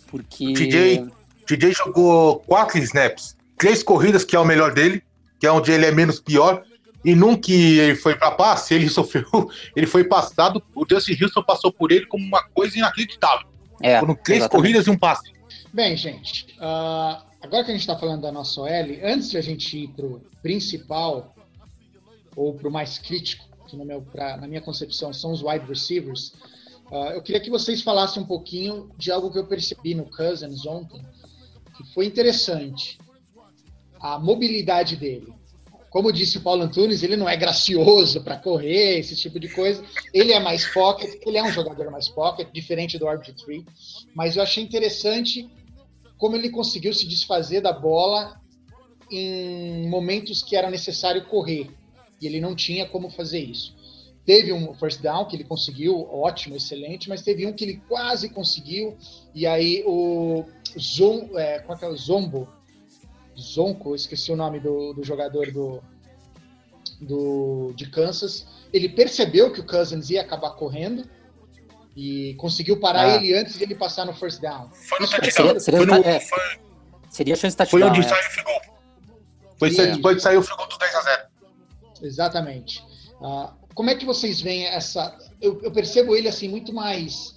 [0.08, 0.48] Porque.
[0.48, 1.06] O TJ,
[1.46, 5.02] TJ jogou quatro snaps, três corridas, que é o melhor dele,
[5.40, 6.62] que é onde ele é menos pior.
[7.04, 11.42] E num que ele foi para passe, ele sofreu, ele foi passado, o Dustin Houston
[11.42, 13.46] passou por ele como uma coisa inacreditável.
[13.82, 14.62] É, Foram três exatamente.
[14.62, 15.32] corridas e um passe.
[15.72, 18.68] Bem, gente, uh, agora que a gente está falando da nossa OL,
[19.02, 21.34] antes de a gente ir para o principal
[22.36, 25.66] ou para o mais crítico, que no meu, pra, na minha concepção são os wide
[25.66, 26.32] receivers,
[26.90, 30.64] uh, eu queria que vocês falassem um pouquinho de algo que eu percebi no Cousins
[30.64, 31.04] ontem,
[31.76, 32.98] que foi interessante.
[34.00, 35.32] A mobilidade dele.
[35.88, 39.84] Como disse o Paulo Antunes, ele não é gracioso para correr, esse tipo de coisa.
[40.12, 43.64] Ele é mais pocket, ele é um jogador mais pocket, diferente do RG3.
[44.14, 45.48] Mas eu achei interessante
[46.22, 48.40] como ele conseguiu se desfazer da bola
[49.10, 51.68] em momentos que era necessário correr.
[52.20, 53.74] E ele não tinha como fazer isso.
[54.24, 58.28] Teve um first down que ele conseguiu, ótimo, excelente, mas teve um que ele quase
[58.28, 58.96] conseguiu.
[59.34, 60.44] E aí o
[60.78, 62.48] Zom, é, qual é o Zombo?
[63.36, 65.82] Zonko, esqueci o nome do, do jogador do,
[67.00, 68.46] do, de Kansas.
[68.72, 71.02] Ele percebeu que o Cousins ia acabar correndo
[71.96, 73.16] e conseguiu parar Ah.
[73.16, 74.68] ele antes de ele passar no first down.
[74.70, 75.30] Foi no touchdown.
[75.30, 76.38] Seria, seria, Foi, no, é, foi,
[77.10, 77.98] seria a chance de foi touchdown.
[77.98, 78.08] onde é.
[78.08, 78.60] saiu o goal.
[79.58, 79.86] Foi Isso.
[79.86, 81.22] depois de sair o goal do 10 a 0
[82.02, 82.82] Exatamente.
[83.22, 85.16] Ah, como é que vocês veem essa?
[85.40, 87.34] Eu, eu percebo ele assim muito mais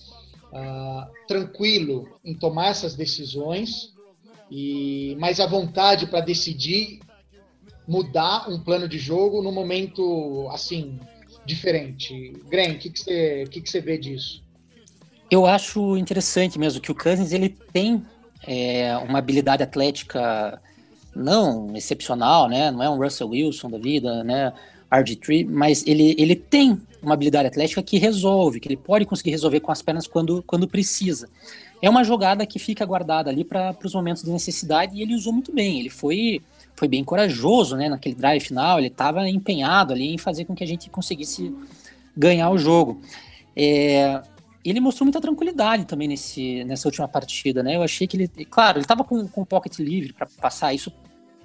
[0.54, 3.94] ah, tranquilo em tomar essas decisões
[4.50, 7.00] e mais à vontade para decidir
[7.88, 11.00] mudar um plano de jogo no momento assim
[11.46, 12.34] diferente.
[12.50, 14.44] Gren, o que, que, você, que, que você vê disso?
[15.30, 18.04] Eu acho interessante mesmo que o Cousins ele tem
[18.46, 20.62] é, uma habilidade atlética
[21.16, 22.70] não excepcional, né?
[22.70, 24.54] Não é um Russell Wilson da vida, né?
[24.92, 29.60] RG3, mas ele, ele tem uma habilidade atlética que resolve, que ele pode conseguir resolver
[29.60, 31.30] com as pernas quando, quando precisa.
[31.82, 35.34] É uma jogada que fica guardada ali para os momentos de necessidade e ele usou
[35.34, 35.80] muito bem.
[35.80, 36.42] Ele foi,
[36.76, 37.90] foi bem corajoso, né?
[37.90, 41.54] Naquele drive final, ele estava empenhado ali em fazer com que a gente conseguisse
[42.16, 43.02] ganhar o jogo.
[43.56, 44.22] É,
[44.70, 47.76] ele mostrou muita tranquilidade também nesse, nessa última partida, né?
[47.76, 50.92] Eu achei que ele, claro, ele estava com, com o pocket livre para passar, isso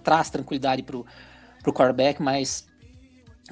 [0.03, 1.05] traz tranquilidade pro,
[1.63, 2.67] pro quarterback, mas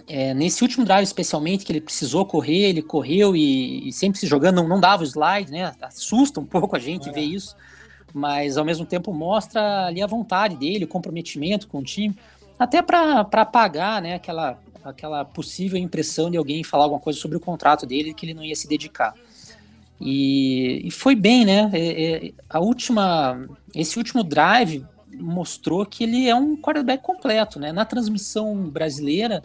[0.06, 4.26] é, nesse último drive especialmente, que ele precisou correr, ele correu e, e sempre se
[4.26, 5.74] jogando, não, não dava o slide, né?
[5.82, 7.12] Assusta um pouco a gente É.
[7.12, 7.56] ver isso,
[8.14, 12.16] mas ao mesmo tempo mostra ali a vontade dele, o comprometimento com o time,
[12.58, 17.40] até para apagar, né, aquela, aquela possível impressão de alguém falar alguma coisa sobre o
[17.40, 19.14] contrato dele que ele não ia se dedicar.
[20.00, 21.70] E, e foi bem, né?
[21.72, 24.84] É, é, a última, esse último drive
[25.14, 27.72] mostrou que ele é um quarterback completo, né?
[27.72, 29.42] Na transmissão brasileira,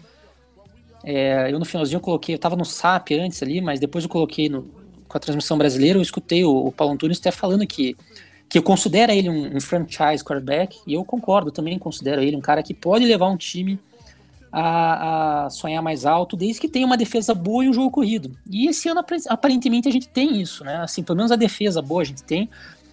[1.04, 4.10] é, eu no finalzinho eu coloquei, eu tava no SAP antes ali, mas depois eu
[4.10, 4.64] coloquei no,
[5.08, 7.98] com a transmissão brasileira, eu escutei o, o Paulo Antunes até falando que,
[8.48, 12.42] que eu considero ele um, um franchise quarterback, e eu concordo, também considero ele um
[12.42, 13.80] cara que pode levar um time
[14.56, 18.38] a, a sonhar mais alto, desde que tenha uma defesa boa e um jogo corrido.
[18.48, 20.78] E esse ano, aparentemente, a gente tem isso, né?
[20.78, 22.48] Assim, pelo menos a defesa boa a gente tem.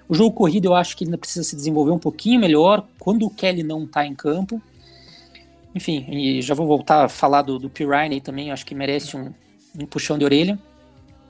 [0.09, 3.31] O jogo corrido eu acho que ainda precisa se desenvolver um pouquinho melhor quando o
[3.31, 4.61] Kelly não tá em campo.
[5.75, 9.17] Enfim, e já vou voltar a falar do, do Pirine aí também, acho que merece
[9.17, 9.33] um,
[9.79, 10.59] um puxão de orelha.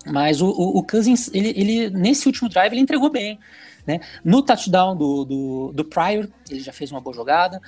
[0.07, 3.39] Mas o, o, o Cousins, ele, ele, nesse último drive, ele entregou bem.
[3.85, 4.01] Né?
[4.25, 7.61] No touchdown do, do, do Pryor, ele já fez uma boa jogada.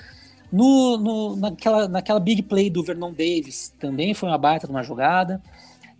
[0.52, 4.82] No, no, naquela, naquela big play do Vernon Davis também foi uma baita de uma
[4.82, 5.40] jogada.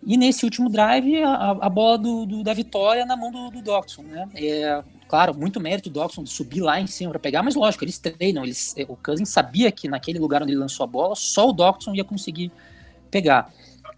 [0.05, 3.61] E nesse último drive, a, a bola do, do, da vitória na mão do, do
[3.61, 4.03] Doxson.
[4.03, 4.27] Né?
[4.35, 7.83] É, claro, muito mérito do Doxson de subir lá em cima para pegar, mas lógico,
[7.83, 8.43] eles treinam.
[8.43, 11.95] Eles, o Cousins sabia que naquele lugar onde ele lançou a bola, só o Doxson
[11.95, 12.51] ia conseguir
[13.09, 13.51] pegar.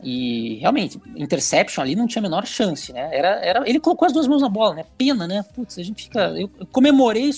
[0.03, 3.09] E realmente, interception ali não tinha a menor chance, né?
[3.11, 4.85] Era, era, ele colocou as duas mãos na bola, né?
[4.97, 5.43] Pena, né?
[5.55, 6.27] Putz, a gente fica.
[6.31, 7.31] Eu, eu comemorei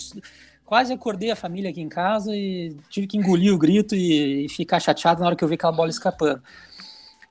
[0.68, 4.50] quase acordei a família aqui em casa e tive que engolir o grito e, e,
[4.50, 6.44] ficar chateado na hora que eu vi aquela bola escapando.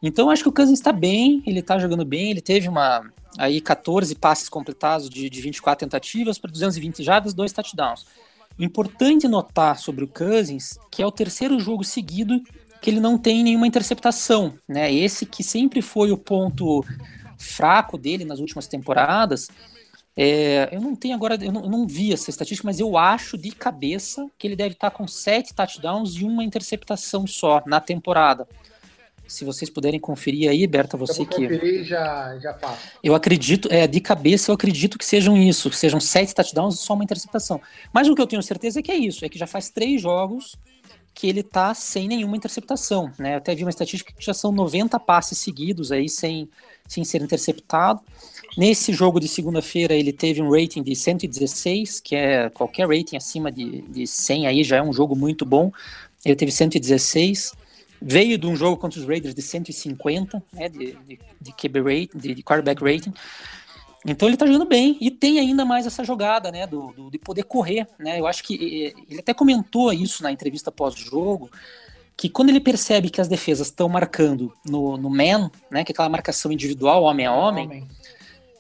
[0.03, 3.05] Então acho que o Cousins está bem, ele está jogando bem, ele teve uma
[3.37, 8.07] aí 14 passes completados de, de 24 tentativas para 220 jardas, dois touchdowns.
[8.59, 12.43] Importante notar sobre o Cousins que é o terceiro jogo seguido
[12.81, 14.91] que ele não tem nenhuma interceptação, né?
[14.91, 16.83] Esse que sempre foi o ponto
[17.37, 19.51] fraco dele nas últimas temporadas.
[20.17, 23.37] É, eu não tenho agora, eu não, eu não, vi essa estatística, mas eu acho
[23.37, 28.49] de cabeça que ele deve estar com sete touchdowns e uma interceptação só na temporada.
[29.29, 31.43] Se vocês puderem conferir aí, Berta, você eu que.
[31.43, 32.89] conferir já, já faço.
[33.03, 36.79] Eu acredito, é, de cabeça, eu acredito que sejam isso, que sejam sete touchdowns e
[36.79, 37.61] só uma interceptação.
[37.93, 40.01] Mas o que eu tenho certeza é que é isso, é que já faz três
[40.01, 40.57] jogos
[41.13, 43.33] que ele tá sem nenhuma interceptação, né?
[43.33, 46.49] Eu até vi uma estatística que já são 90 passes seguidos aí sem,
[46.87, 48.03] sem ser interceptado.
[48.57, 53.53] Nesse jogo de segunda-feira ele teve um rating de 116, que é qualquer rating acima
[53.53, 55.71] de, de 100 aí já é um jogo muito bom.
[56.25, 57.53] Ele teve 116.
[58.01, 62.19] Veio de um jogo contra os Raiders de 150, né, de, de, de QB rating,
[62.19, 63.13] de, de quarterback rating.
[64.07, 67.19] Então ele tá jogando bem e tem ainda mais essa jogada, né, do, do, de
[67.19, 68.21] poder correr, né?
[68.21, 71.51] Eu acho que ele até comentou isso na entrevista pós-jogo,
[72.17, 75.93] que quando ele percebe que as defesas estão marcando no, no man, né, que é
[75.93, 77.89] aquela marcação individual, homem a homem, homem.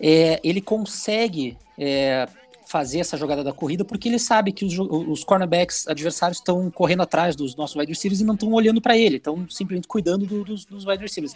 [0.00, 2.28] É, ele consegue é,
[2.66, 7.02] fazer essa jogada da corrida porque ele sabe que os, os cornerbacks adversários estão correndo
[7.02, 10.44] atrás dos nossos wide receivers e não estão olhando para ele, estão simplesmente cuidando do,
[10.44, 11.34] dos, dos wide receivers.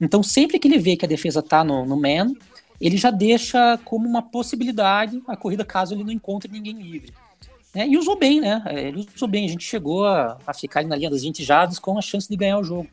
[0.00, 2.32] Então sempre que ele vê que a defesa tá no, no man,
[2.80, 7.12] ele já deixa como uma possibilidade a corrida caso ele não encontre ninguém livre.
[7.74, 8.62] É, e usou bem, né?
[8.66, 9.44] É, ele usou bem.
[9.44, 12.36] A gente chegou a, a ficar na linha das 20 jardas com a chance de
[12.36, 12.88] ganhar o jogo.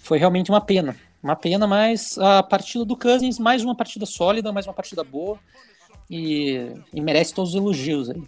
[0.00, 0.96] Foi realmente uma pena.
[1.28, 5.38] Uma pena, mas a partida do Cousins, mais uma partida sólida, mais uma partida boa.
[6.08, 8.22] E, e merece todos os elogios aí.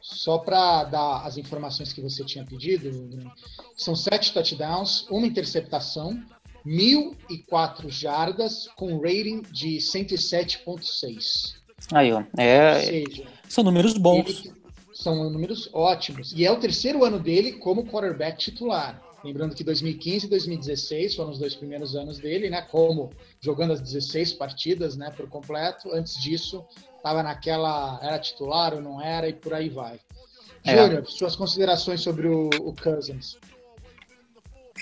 [0.00, 2.90] Só para dar as informações que você tinha pedido,
[3.76, 6.18] são sete touchdowns, uma interceptação,
[6.66, 11.54] 1.004 jardas com rating de 107.6.
[11.92, 12.24] Aí, ó.
[12.34, 14.26] É, seja, são números bons.
[14.26, 14.54] Ele,
[14.94, 16.32] são números ótimos.
[16.32, 19.06] E é o terceiro ano dele como quarterback titular.
[19.24, 22.62] Lembrando que 2015 e 2016 foram os dois primeiros anos dele, né?
[22.62, 25.10] Como jogando as 16 partidas, né?
[25.10, 25.92] Por completo.
[25.92, 26.64] Antes disso,
[26.96, 29.98] estava naquela era titular ou não era e por aí vai.
[30.64, 30.76] É.
[30.76, 33.36] Júnior, suas considerações sobre o, o Cousins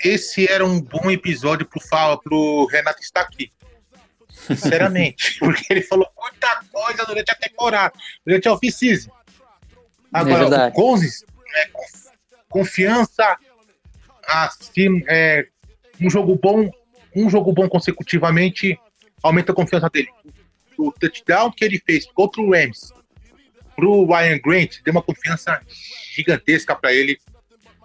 [0.03, 1.81] esse era um bom episódio pro,
[2.19, 3.51] pro Renato estar aqui.
[4.29, 5.37] Sinceramente.
[5.39, 7.93] porque ele falou muita coisa durante a temporada,
[8.25, 9.11] durante a off-season.
[10.13, 11.69] Agora, é o Gonzes, é,
[12.49, 13.37] confiança,
[14.27, 15.47] assim, é,
[16.01, 16.69] um jogo bom,
[17.15, 18.77] um jogo bom consecutivamente
[19.23, 20.09] aumenta a confiança dele.
[20.77, 22.93] O touchdown que ele fez contra o Rams
[23.75, 25.61] pro Ryan Grant deu uma confiança
[26.13, 27.17] gigantesca para ele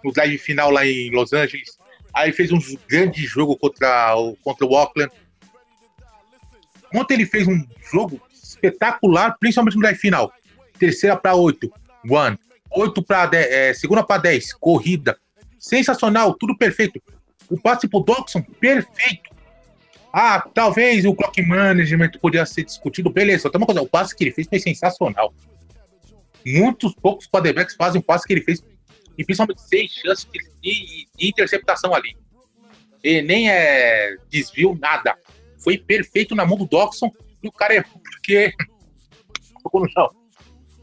[0.03, 1.77] no drive final lá em Los Angeles.
[2.13, 5.11] Aí fez um grande jogo contra o, contra o Auckland.
[6.93, 10.31] Ontem ele fez um jogo espetacular, principalmente no drive final.
[10.77, 11.71] Terceira para oito,
[12.07, 12.37] one.
[12.71, 15.17] Oito para é, segunda para dez, corrida.
[15.63, 17.01] Sensacional, tudo perfeito.
[17.49, 19.31] O passe pro Doxon, perfeito.
[20.11, 23.43] Ah, talvez o clock management poderia ser discutido, beleza.
[23.49, 25.33] Só uma coisa, o passe que ele fez foi sensacional.
[26.45, 28.61] Muitos poucos quarterbacks fazem o passe que ele fez
[29.17, 32.17] e principalmente sem chance de, de, interceptação ali.
[33.01, 35.15] E nem é desvio, nada.
[35.63, 37.09] Foi perfeito na mão do Doxon
[37.41, 38.51] e o cara errou porque.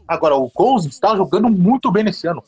[0.07, 2.43] Agora, o Cousins está jogando muito bem nesse ano.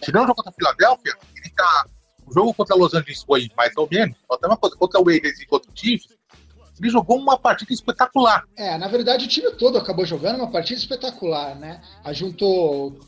[0.00, 1.86] Tirando o jogo contra a Filadélfia, ele tá.
[2.26, 4.16] O jogo contra Los Angeles foi mais ou menos.
[4.30, 6.08] Até uma coisa, contra o Raiders e contra o Chiefs,
[6.80, 8.44] ele jogou uma partida espetacular.
[8.56, 11.80] É, na verdade o time todo acabou jogando uma partida espetacular, né?
[12.02, 12.98] Ajuntou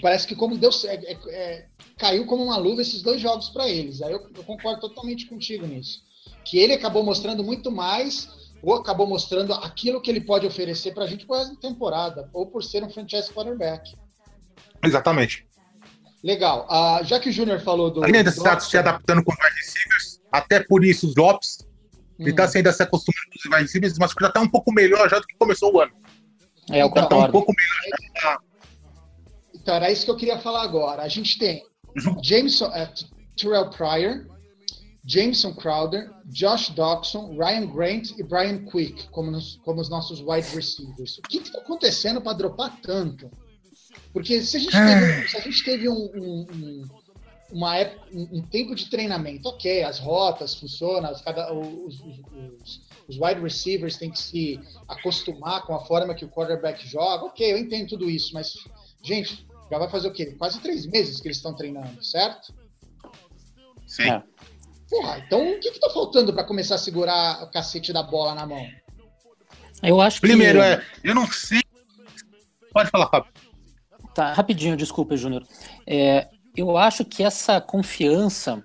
[0.00, 1.66] Parece que como deu é, é, é,
[1.98, 4.00] caiu como uma luva esses dois jogos para eles.
[4.02, 6.02] Aí eu, eu, concordo totalmente contigo nisso.
[6.44, 8.28] Que ele acabou mostrando muito mais,
[8.62, 12.46] ou acabou mostrando aquilo que ele pode oferecer para a gente por essa temporada, ou
[12.46, 13.94] por ser um franchise quarterback.
[14.82, 15.46] Exatamente.
[16.22, 16.66] Legal.
[16.68, 18.04] Uh, já que o Júnior falou do.
[18.04, 21.58] Ele ainda está se adaptando com wide receivers, até por isso os Lopes.
[22.18, 22.22] Hum.
[22.22, 25.08] Ele está ainda se acostumando com os wide receivers, mas já está um pouco melhor
[25.08, 25.92] já do que começou o ano.
[26.70, 27.08] É, eu concordo.
[27.08, 28.10] Tá um pouco melhor.
[28.22, 28.38] Já,
[29.66, 31.02] então, era isso que eu queria falar agora.
[31.02, 31.60] A gente tem
[32.22, 32.88] Jameson, uh,
[33.36, 34.26] Terrell Pryor,
[35.04, 40.54] Jameson Crowder, Josh Dobson, Ryan Grant e Brian Quick como, nos, como os nossos wide
[40.54, 41.18] receivers.
[41.18, 43.30] O que está acontecendo para dropar tanto?
[44.16, 46.84] Porque se a gente teve, se a gente teve um, um, um
[47.52, 53.42] uma época, um tempo de treinamento, ok, as rotas funcionam, cada, os, os, os, wide
[53.42, 57.90] receivers têm que se acostumar com a forma que o quarterback joga, ok, eu entendo
[57.90, 58.54] tudo isso, mas,
[59.02, 60.34] gente, já vai fazer o quê?
[60.38, 62.54] Quase três meses que eles estão treinando, certo?
[63.86, 64.08] Sim.
[64.10, 64.22] É.
[64.88, 68.34] Porra, então o que, que tá faltando para começar a segurar o cacete da bola
[68.34, 68.66] na mão?
[69.82, 70.26] Eu acho que.
[70.26, 71.60] Primeiro, é, eu não sei.
[72.72, 73.45] Pode falar, Fábio.
[74.16, 75.46] Tá, rapidinho, desculpa, Júnior.
[75.86, 78.64] É, eu acho que essa confiança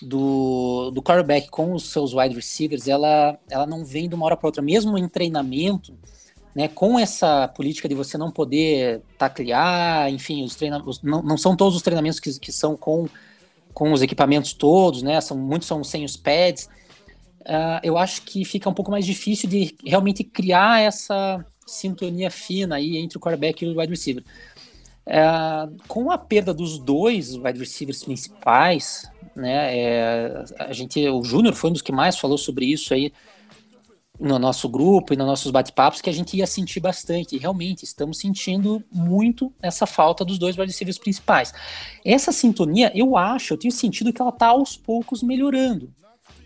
[0.00, 4.36] do, do quarterback com os seus wide receivers, ela, ela não vem de uma hora
[4.36, 4.62] para outra.
[4.62, 5.92] Mesmo em treinamento,
[6.54, 11.56] né, com essa política de você não poder taclear, enfim, os treinamentos, não, não são
[11.56, 13.08] todos os treinamentos que, que são com
[13.74, 15.20] com os equipamentos todos, né?
[15.20, 16.68] São, muitos são sem os pads.
[17.42, 22.76] Uh, eu acho que fica um pouco mais difícil de realmente criar essa sintonia fina
[22.76, 24.24] aí entre o quarterback e o wide receiver.
[25.10, 29.76] Uh, com a perda dos dois wide receivers principais, né?
[29.76, 33.12] É, a gente, o Júnior foi um dos que mais falou sobre isso aí
[34.20, 37.38] no nosso grupo e nos nossos bate-papos que a gente ia sentir bastante.
[37.38, 41.52] Realmente estamos sentindo muito essa falta dos dois wide receivers principais.
[42.04, 45.90] Essa sintonia, eu acho, eu tenho sentido que ela está aos poucos melhorando.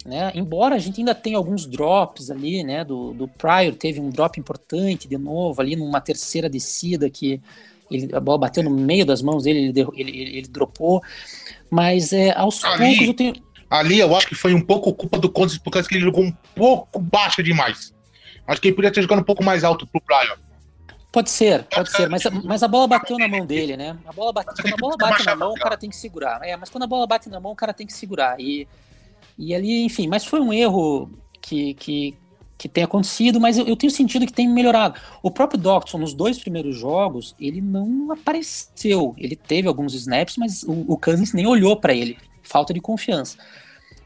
[0.06, 0.30] Né?
[0.34, 2.84] Embora a gente ainda tenha alguns drops ali, né?
[2.84, 3.30] Do, do
[3.78, 7.40] teve um drop importante de novo ali numa terceira descida que
[7.90, 11.02] ele, a bola bateu no meio das mãos dele, ele, ele, ele, ele dropou.
[11.70, 13.34] Mas é, aos ali, poucos eu tenho.
[13.70, 16.98] Ali eu acho que foi um pouco culpa do Contes, porque ele jogou um pouco
[16.98, 17.92] baixo demais.
[18.46, 20.38] Acho que ele podia ter jogado um pouco mais alto pro Pryor.
[21.10, 23.96] Pode ser, pode ser, mas, mas a bola bateu na mão dele, né?
[24.04, 26.40] A bola bate, quando a bola bate na mão, o cara tem que segurar.
[26.42, 28.38] É, mas quando a bola bate na mão, o cara tem que segurar.
[28.40, 28.66] E
[29.38, 31.10] e ali, enfim, mas foi um erro
[31.40, 32.16] que, que,
[32.56, 34.98] que tem acontecido, mas eu, eu, tenho sentido que tem melhorado.
[35.22, 39.14] O próprio Doctor, nos dois primeiros jogos, ele não apareceu.
[39.18, 42.16] Ele teve alguns snaps, mas o, o Cousins nem olhou para ele.
[42.42, 43.36] Falta de confiança.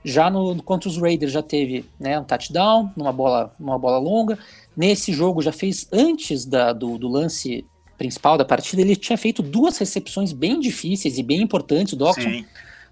[0.05, 4.38] Já no contra os Raiders já teve né, um touchdown, numa bola, numa bola longa.
[4.76, 7.64] Nesse jogo já fez antes da, do, do lance
[7.99, 11.92] principal da partida, ele tinha feito duas recepções bem difíceis e bem importantes.
[11.92, 12.44] O Doctor Sim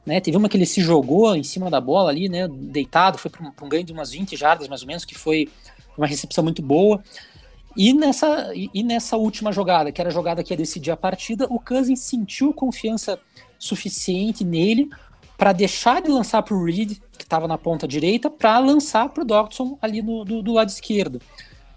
[0.06, 0.20] né?
[0.20, 2.46] Teve uma que ele se jogou em cima da bola ali, né?
[2.48, 5.48] Deitado, foi para um, um, ganho de umas 20 jardas mais ou menos, que foi
[5.98, 7.02] uma recepção muito boa.
[7.76, 11.46] E nessa, e, nessa última jogada, que era a jogada que ia decidir a partida,
[11.50, 13.18] o Cousins sentiu confiança
[13.58, 14.88] suficiente nele
[15.36, 19.22] para deixar de lançar para o Reed, que estava na ponta direita, para lançar para
[19.22, 21.20] o Dodson ali no, do, do, lado esquerdo.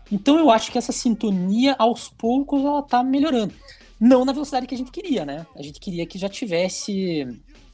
[0.09, 3.53] Então eu acho que essa sintonia, aos poucos, ela está melhorando.
[3.99, 5.45] Não na velocidade que a gente queria, né?
[5.53, 7.27] A gente queria que já tivesse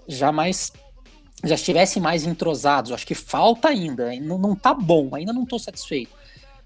[0.07, 0.71] já mais
[1.43, 2.91] já estivessem mais entrosados.
[2.91, 6.11] Acho que falta ainda, não, não tá bom, ainda não tô satisfeito.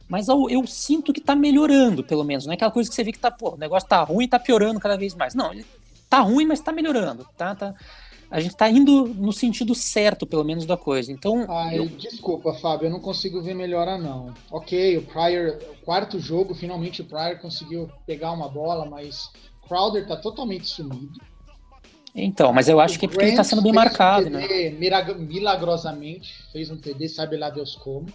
[0.07, 2.45] Mas eu, eu, sinto que tá melhorando, pelo menos.
[2.45, 4.27] Não é aquela coisa que você vê que tá, pô, o negócio tá ruim e
[4.27, 5.35] tá piorando cada vez mais.
[5.35, 5.65] Não, ele
[6.09, 7.27] tá ruim, mas tá melhorando.
[7.37, 7.75] Tá, tá,
[8.31, 11.11] a gente tá indo no sentido certo, pelo menos, da coisa.
[11.11, 11.45] Então.
[11.49, 11.85] Ai, eu...
[11.85, 14.33] desculpa, Fábio, eu não consigo ver melhora, não.
[14.51, 19.31] Ok, o Pryor, o quarto jogo, finalmente o Pryor conseguiu pegar uma bola, mas
[19.67, 21.19] Crowder tá totalmente sumido.
[22.13, 24.31] Então, mas eu acho o que é porque Grant ele está sendo bem marcado, um
[24.31, 25.13] TD, né?
[25.17, 28.07] Milagrosamente fez um TD, sabe lá Deus como.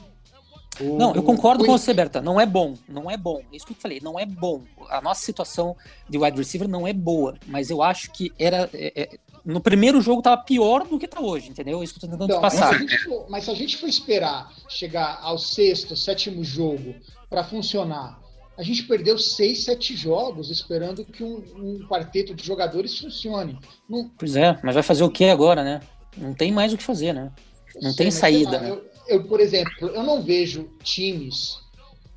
[0.80, 1.66] O, não, eu concordo o...
[1.66, 2.20] com você, Berta.
[2.20, 3.40] Não é bom, não é bom.
[3.52, 4.62] É isso que eu falei, não é bom.
[4.90, 5.76] A nossa situação
[6.08, 8.68] de wide receiver não é boa, mas eu acho que era.
[8.74, 11.80] É, é, no primeiro jogo estava pior do que está hoje, entendeu?
[11.80, 12.72] É isso que eu tô tentando então, passar.
[12.72, 16.94] Mas se, for, mas se a gente for esperar chegar ao sexto, sétimo jogo
[17.28, 18.23] para funcionar
[18.56, 23.58] a gente perdeu seis, sete jogos esperando que um, um quarteto de jogadores funcione.
[23.88, 24.10] Não...
[24.16, 25.80] Pois é, mas vai fazer o que agora, né?
[26.16, 27.32] Não tem mais o que fazer, né?
[27.74, 28.60] Não Sei, tem saída.
[28.60, 28.70] Né?
[28.70, 31.58] Eu, eu, por exemplo, eu não vejo times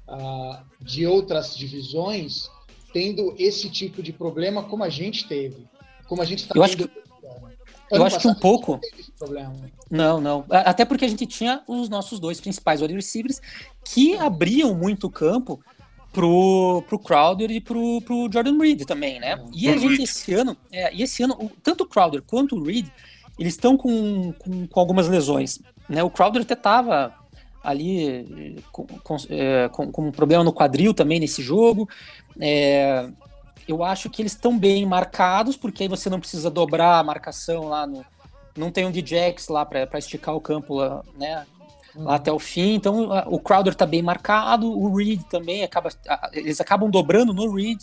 [0.08, 2.50] uh, de outras divisões
[2.94, 5.68] tendo esse tipo de problema como a gente teve.
[6.08, 6.88] Como a gente está tendo.
[6.88, 7.08] Que...
[7.90, 8.80] Eu acho que um pouco.
[9.90, 10.46] Não, não.
[10.50, 13.42] Até porque a gente tinha os nossos dois principais wide receivers
[13.84, 15.60] que abriam muito o campo
[16.18, 19.40] pro, pro Crowder e pro, pro Jordan Reed também, né?
[19.54, 22.88] E a gente esse ano, é, e esse ano, tanto o Crowder quanto o Reed,
[23.38, 26.02] eles estão com, com, com, algumas lesões, né?
[26.02, 27.14] O Crowder até tava
[27.64, 31.88] ali com, com, é, com, com um problema no quadril também nesse jogo.
[32.40, 33.08] É,
[33.68, 37.66] eu acho que eles estão bem marcados, porque aí você não precisa dobrar a marcação
[37.66, 38.04] lá no.
[38.58, 41.46] Não tem um DJX lá para esticar o campo, lá, né?
[41.98, 42.76] Lá até o fim.
[42.76, 45.90] Então o Crowder tá bem marcado, o Reed também acaba,
[46.34, 47.82] eles acabam dobrando no Reed,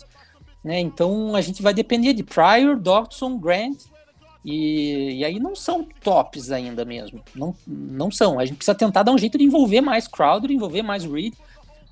[0.63, 0.79] né?
[0.79, 3.83] Então a gente vai depender de Pryor, Dodson, Grant
[4.43, 8.39] e, e aí não são tops ainda mesmo, não, não são.
[8.39, 11.33] A gente precisa tentar dar um jeito de envolver mais Crowder, envolver mais Reed,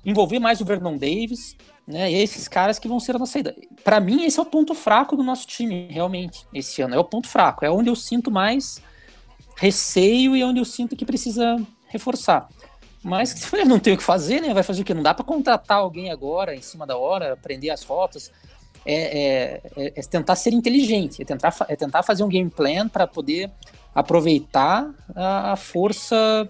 [0.04, 1.56] envolver mais o Vernon Davis,
[1.86, 2.10] né?
[2.10, 3.54] E esses caras que vão ser a nossa saída.
[3.82, 7.04] Para mim esse é o ponto fraco do nosso time, realmente, esse ano é o
[7.04, 8.80] ponto fraco, é onde eu sinto mais
[9.56, 11.56] receio e onde eu sinto que precisa
[11.94, 12.48] reforçar.
[13.02, 13.34] Mas
[13.66, 14.52] não tem o que fazer, né?
[14.52, 14.94] Vai fazer o quê?
[14.94, 18.30] Não dá para contratar alguém agora, em cima da hora, aprender as rotas.
[18.86, 22.86] É, é, é, é tentar ser inteligente, é tentar, é tentar fazer um game plan
[22.86, 23.50] para poder
[23.94, 26.46] aproveitar a, a, força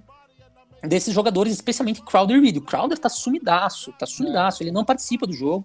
[0.82, 2.56] desses jogadores, especialmente Crowder Reed.
[2.56, 5.64] O Crowder tá sumidaço, tá sumidaço, ele não participa do jogo.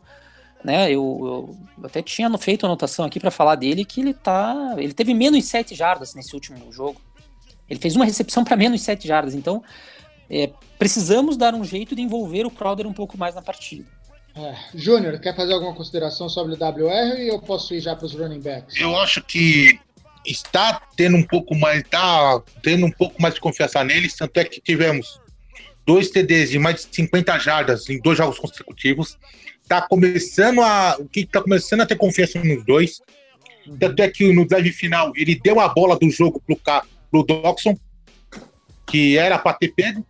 [0.63, 4.75] Né, eu, eu até tinha feito anotação aqui para falar dele que ele tá.
[4.77, 7.01] Ele teve menos 7 jardas nesse último jogo.
[7.69, 9.35] Ele fez uma recepção para menos 7 jardas.
[9.35, 9.63] Então,
[10.29, 13.85] é, precisamos dar um jeito de envolver o Crowder um pouco mais na partida.
[14.35, 14.55] É.
[14.73, 18.13] Júnior, quer fazer alguma consideração sobre o WR e eu posso ir já para os
[18.13, 18.79] running backs?
[18.79, 19.79] Eu acho que
[20.25, 24.43] está tendo um pouco mais, tá tendo um pouco mais de confiança neles, tanto é
[24.43, 25.19] que tivemos
[25.85, 29.17] dois TDs de mais de 50 jardas em dois jogos consecutivos.
[29.67, 33.01] Tá começando a, o que tá começando a ter confiança nos dois.
[33.79, 36.59] Tanto é que no drive final ele deu a bola do jogo pro,
[37.09, 37.75] Pro Doxon,
[38.87, 40.05] que era para ter pego,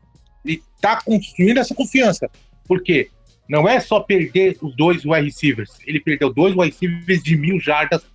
[0.45, 2.29] e tá construindo essa confiança.
[2.67, 3.09] Por quê?
[3.47, 5.71] Não é só perder os dois wide receivers.
[5.85, 8.05] Ele perdeu dois wide receivers de mil jardas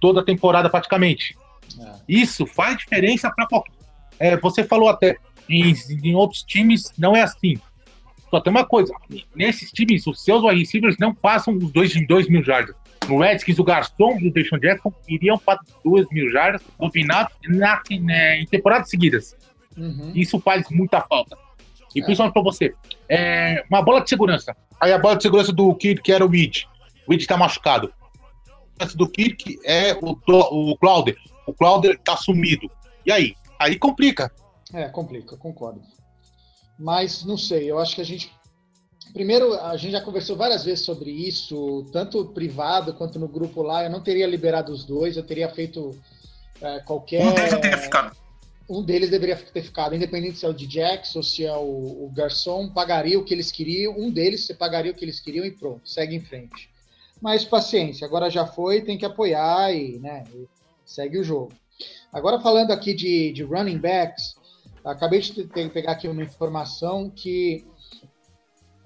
[0.00, 1.36] toda a temporada praticamente.
[1.78, 1.92] É.
[2.08, 3.72] Isso faz diferença para qualquer.
[4.18, 5.16] É, você falou até,
[5.48, 7.56] em, em outros times não é assim.
[8.30, 8.92] Só tem uma coisa:
[9.34, 12.74] nesses times, os seus wide receivers não passam os dois de dois mil jardas.
[13.08, 17.80] No Redskins, o Garçom e o Deshaun Jackson iriam para duas mil jardas combinados na,
[18.00, 19.36] né, em temporadas seguidas.
[19.76, 20.12] Uhum.
[20.14, 21.36] Isso faz muita falta.
[21.94, 22.04] E É.
[22.04, 22.74] principalmente para você.
[23.08, 24.56] É, uma bola de segurança.
[24.80, 26.66] Aí a bola de segurança do Kirk, que era o Weed.
[27.06, 27.92] O Weed tá machucado.
[28.78, 31.16] A segurança do Kirk é o, Do- o Clauder.
[31.46, 32.70] O Clauder tá sumido.
[33.04, 33.34] E aí?
[33.58, 34.30] Aí complica.
[34.74, 35.80] É, complica, concordo.
[36.78, 38.30] Mas não sei, eu acho que a gente.
[39.12, 43.84] Primeiro, a gente já conversou várias vezes sobre isso, tanto privado quanto no grupo lá.
[43.84, 45.98] Eu não teria liberado os dois, eu teria feito
[46.60, 47.24] é, qualquer.
[47.24, 48.16] Um deles teria ficado.
[48.68, 52.04] um deles deveria ter ficado, independente se é o de Jax ou se é o,
[52.04, 55.46] o Garçom, pagaria o que eles queriam, um deles você pagaria o que eles queriam
[55.46, 56.68] e pronto, segue em frente.
[57.22, 60.46] Mas paciência, agora já foi, tem que apoiar e, né, e
[60.84, 61.52] segue o jogo.
[62.12, 64.34] Agora falando aqui de, de running backs,
[64.84, 67.64] acabei de ter- pegar aqui uma informação que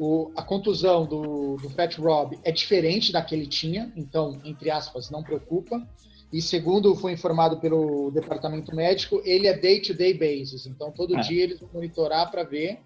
[0.03, 4.71] o- a contusão do, do Fat Rob é diferente da que ele tinha, então, entre
[4.71, 5.87] aspas, não preocupa.
[6.33, 10.65] E segundo foi informado pelo departamento médico, ele é day-to-day basis.
[10.65, 11.21] Então, todo É.
[11.21, 12.79] dia eles vão monitorar para ver.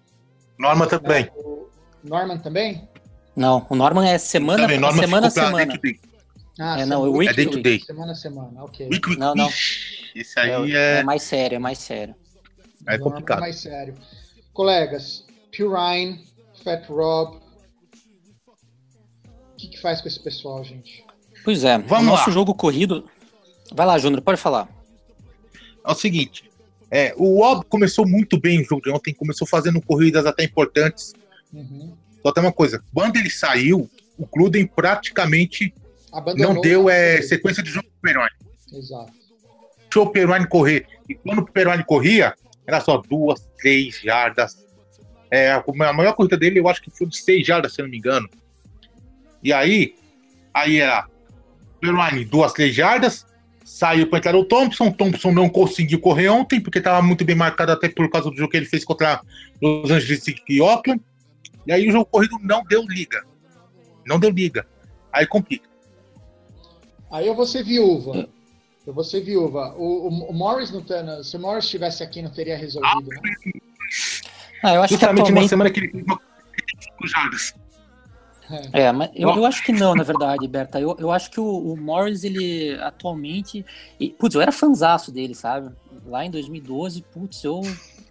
[0.59, 1.29] Norma também.
[1.37, 1.69] O
[2.03, 2.87] Norman também?
[3.35, 4.79] Não, o Norman é semana também.
[4.79, 5.65] Norma semana semana.
[5.65, 5.99] day day.
[6.59, 7.79] Ah, É, não, semana- o week É day to day.
[7.81, 8.87] Semana a semana, ok.
[8.89, 9.19] Week, week.
[9.19, 9.47] Não, não.
[10.15, 11.03] Esse É, aí é é.
[11.03, 12.15] mais sério, é mais sério.
[12.87, 13.39] É Norman complicado.
[13.41, 13.95] mais sério.
[14.53, 16.25] Colegas, Purine,
[16.65, 17.37] Fat Rob.
[19.53, 21.05] O que, que faz com esse pessoal, gente?
[21.43, 22.33] Pois é, Vamos o nosso lá.
[22.33, 23.07] jogo corrido.
[23.71, 24.67] Vai lá, Júnior, pode falar.
[25.85, 26.49] É o seguinte.
[26.89, 31.13] É, o Wob começou muito bem o jogo de ontem, começou fazendo corridas até importantes.
[31.53, 31.93] Uhum.
[32.21, 35.73] Só tem uma coisa: quando ele saiu, o Gruden praticamente
[36.11, 38.31] Abandonou não deu é, sequência de jogo pro Peroni.
[38.73, 39.13] Exato.
[39.81, 40.87] Deixou o Peroni correr.
[41.07, 42.33] E quando o Peroni corria,
[42.65, 44.64] era só duas, três jardas.
[45.31, 45.63] É, a
[45.93, 48.29] maior corrida dele, eu acho que foi de seis jardas, se eu não me engano.
[49.43, 49.95] E aí,
[50.53, 51.07] aí era
[51.79, 53.25] Peroni, duas, três jardas.
[53.63, 54.91] Saiu para entrar o Thompson.
[54.91, 58.49] Thompson não conseguiu correr ontem, porque estava muito bem marcado até por causa do jogo
[58.51, 59.21] que ele fez contra
[59.61, 61.01] Los Angeles e Oakland.
[61.67, 63.23] E aí o jogo corrido não deu liga.
[64.05, 64.67] Não deu liga.
[65.11, 65.67] Aí complica.
[67.11, 68.27] Aí eu vou ser viúva.
[68.85, 69.73] Eu vou ser viúva.
[69.75, 71.23] O, o- o Morris não tá.
[71.23, 73.09] Se o Morris estivesse aqui, não teria resolvido.
[73.09, 73.33] né?
[74.65, 75.49] Ah, eu acho que Justamente uma atualmente.
[75.49, 76.19] semana que ele fez uma
[76.81, 77.53] cinco jardas.
[78.73, 80.79] É, mas eu, eu acho que não, na verdade, Berta.
[80.79, 83.65] Eu, eu acho que o, o Morris, ele atualmente.
[83.99, 85.73] E, putz, eu era fanzaço dele, sabe?
[86.05, 87.61] Lá em 2012, putz, eu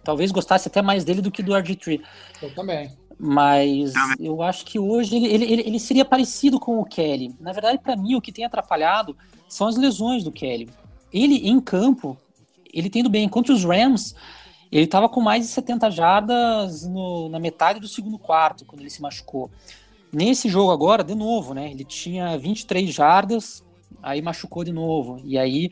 [0.03, 2.01] talvez gostasse até mais dele do que do RG3.
[2.41, 2.91] Eu também.
[3.17, 7.33] Mas eu acho que hoje ele, ele, ele, ele seria parecido com o Kelly.
[7.39, 9.15] Na verdade, para mim, o que tem atrapalhado
[9.47, 10.69] são as lesões do Kelly.
[11.13, 12.17] Ele, em campo,
[12.73, 13.29] ele tendo bem.
[13.29, 14.13] Contra os Rams,
[14.77, 18.89] ele estava com mais de 70 jardas no- na metade do segundo quarto, quando ele
[18.89, 19.49] se machucou.
[20.11, 21.71] Nesse jogo agora, de novo, né?
[21.71, 23.63] Ele tinha 23 jardas,
[24.03, 25.21] aí machucou de novo.
[25.23, 25.71] E aí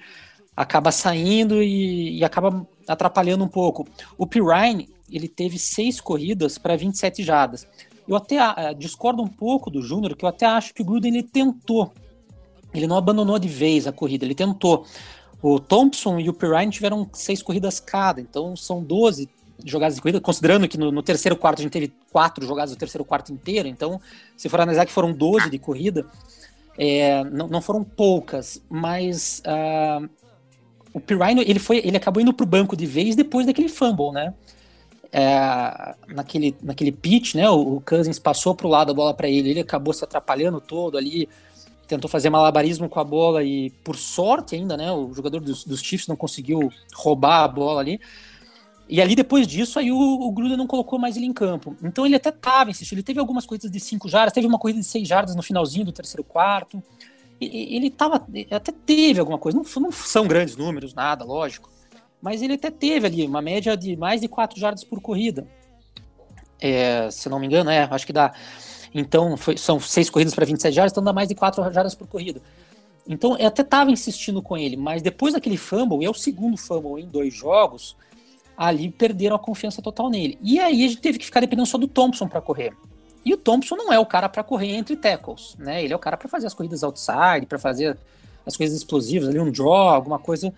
[0.55, 3.87] acaba saindo e, e acaba atrapalhando um pouco.
[4.17, 7.67] O Pirine, ele teve seis corridas para 27 jardas.
[8.07, 11.13] Eu até ah, discordo um pouco do Júnior, que eu até acho que o Gruden
[11.13, 11.93] ele tentou.
[12.73, 14.85] Ele não abandonou de vez a corrida, ele tentou.
[15.43, 19.29] O Thompson e o Pirine tiveram seis corridas cada, então são 12
[19.65, 22.77] jogadas de corrida, considerando que no, no terceiro quarto a gente teve quatro jogadas no
[22.77, 23.99] terceiro quarto inteiro, então
[24.37, 26.05] se for analisar que foram 12 de corrida,
[26.77, 30.01] é, não, não foram poucas, mas ah,
[30.93, 34.11] o Pirine ele foi, ele acabou indo para o banco de vez depois daquele fumble,
[34.11, 34.33] né?
[35.11, 37.49] É, naquele, naquele pitch, né?
[37.49, 40.61] O, o Cousins passou para o lado a bola para ele, ele acabou se atrapalhando
[40.61, 41.27] todo ali,
[41.87, 44.91] tentou fazer malabarismo com a bola e, por sorte ainda, né?
[44.91, 47.99] O jogador dos, dos Chiefs não conseguiu roubar a bola ali.
[48.89, 51.75] E ali, depois disso, aí o, o Gruden não colocou mais ele em campo.
[51.83, 52.97] Então ele até estava insistindo.
[52.99, 55.85] Ele teve algumas corridas de 5 jardas, teve uma corrida de 6 jardas no finalzinho
[55.85, 56.83] do terceiro quarto.
[57.39, 59.57] E- Ele tava, até teve alguma coisa.
[59.57, 61.69] Não, não são grandes números, nada, lógico.
[62.21, 65.47] Mas ele até teve ali uma média de mais de 4 jardas por corrida.
[66.61, 68.33] É, se não me engano, é, acho que dá.
[68.93, 72.07] Então, foi- são seis corridas para 27 jardas, então dá mais de 4 jardas por
[72.07, 72.41] corrida.
[73.07, 76.55] Então eu até estava insistindo com ele, mas depois daquele fumble, e é o segundo
[76.55, 77.97] fumble em dois jogos,
[78.55, 80.37] ali perderam a confiança total nele.
[80.41, 82.73] E aí a gente teve que ficar dependendo só do Thompson para correr.
[83.25, 85.83] E o Thompson não é o cara para correr entre tackles, né?
[85.83, 87.97] Ele é o cara para fazer as corridas outside, para fazer
[88.45, 90.53] as coisas explosivas, ali um draw, alguma coisa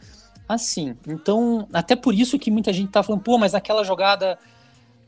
[0.47, 0.95] assim.
[1.07, 4.37] Então, até por isso que muita gente tá falando, pô, mas aquela jogada,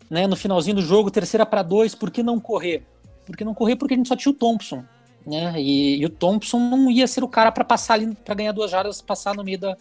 [0.10, 2.86] né, no finalzinho do jogo, terceira para dois, por que não correr?
[3.28, 4.84] Porque não correr porque a gente só tinha o Thompson,
[5.26, 5.54] né?
[5.62, 8.72] E, e o Thompson não ia ser o cara para passar ali, para ganhar duas
[8.72, 9.78] jardas, passar no meio da,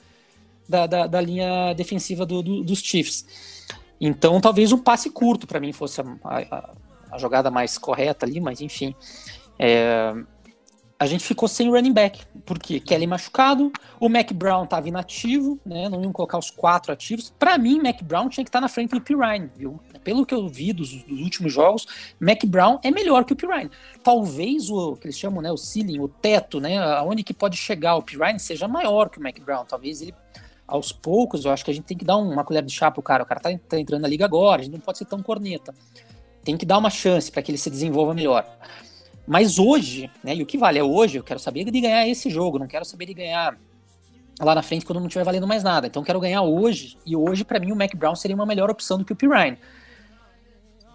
[0.69, 3.65] da, da, da linha defensiva do, do, dos Chiefs.
[4.01, 6.71] Então, talvez um passe curto para mim fosse a, a,
[7.13, 8.95] a jogada mais correta ali, mas enfim.
[9.59, 10.15] É,
[10.99, 13.71] a gente ficou sem running back, porque Kelly machucado,
[14.01, 15.89] o Mac Brown estava inativo, né?
[15.89, 17.33] Não iam colocar os quatro ativos.
[17.39, 19.79] Para mim, Mac Brown tinha que estar tá na frente do Pirine, viu?
[20.03, 21.87] Pelo que eu vi dos, dos, últimos jogos,
[22.19, 23.71] Mac Brown é melhor que o Pirine.
[24.03, 27.97] Talvez o que eles chamam, né, o ceiling, o teto, né, aonde que pode chegar
[27.97, 29.65] o Pirine seja maior que o Mac Brown.
[29.67, 30.15] Talvez ele
[30.67, 33.03] aos poucos, eu acho que a gente tem que dar uma colher de chá pro
[33.03, 33.23] cara.
[33.23, 35.75] O cara tá, tá entrando na liga agora, a gente não pode ser tão corneta
[36.47, 38.47] tem que dar uma chance para que ele se desenvolva melhor.
[39.27, 42.31] Mas hoje, né, e o que vale é hoje, eu quero saber de ganhar esse
[42.31, 43.59] jogo, não quero saber de ganhar
[44.41, 45.87] lá na frente quando não estiver valendo mais nada.
[45.87, 48.71] Então eu quero ganhar hoje, e hoje para mim o Mac Brown seria uma melhor
[48.71, 49.59] opção do que o Pirine.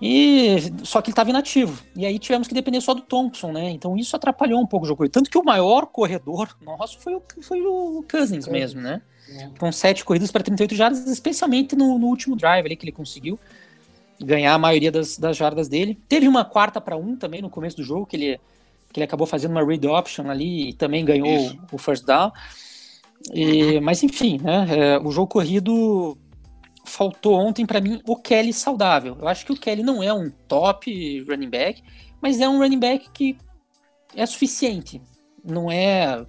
[0.02, 1.84] E só que ele estava inativo.
[1.96, 3.70] E aí tivemos que depender só do Thompson, né?
[3.70, 5.08] Então isso atrapalhou um pouco o jogo.
[5.08, 9.02] Tanto que o maior corredor nosso foi o, foi o Cousins mesmo, né?
[9.30, 9.50] É.
[9.60, 13.40] Com sete corridas para 38 jardas, especialmente no, no último drive ali que ele conseguiu
[14.24, 16.00] ganhar a maioria das, das jardas dele.
[16.08, 18.40] Teve uma quarta para um também no começo do jogo, que ele,
[18.92, 21.60] que ele acabou fazendo uma read option ali e também ganhou Isso.
[21.72, 22.32] o first down.
[23.34, 26.18] E, mas enfim, né, é, o jogo corrido
[26.84, 29.18] faltou ontem para mim o Kelly saudável.
[29.20, 31.84] Eu acho que o Kelly não é um top running back,
[32.22, 33.38] mas é um running back que
[34.16, 35.02] é suficiente.
[35.44, 36.26] Não é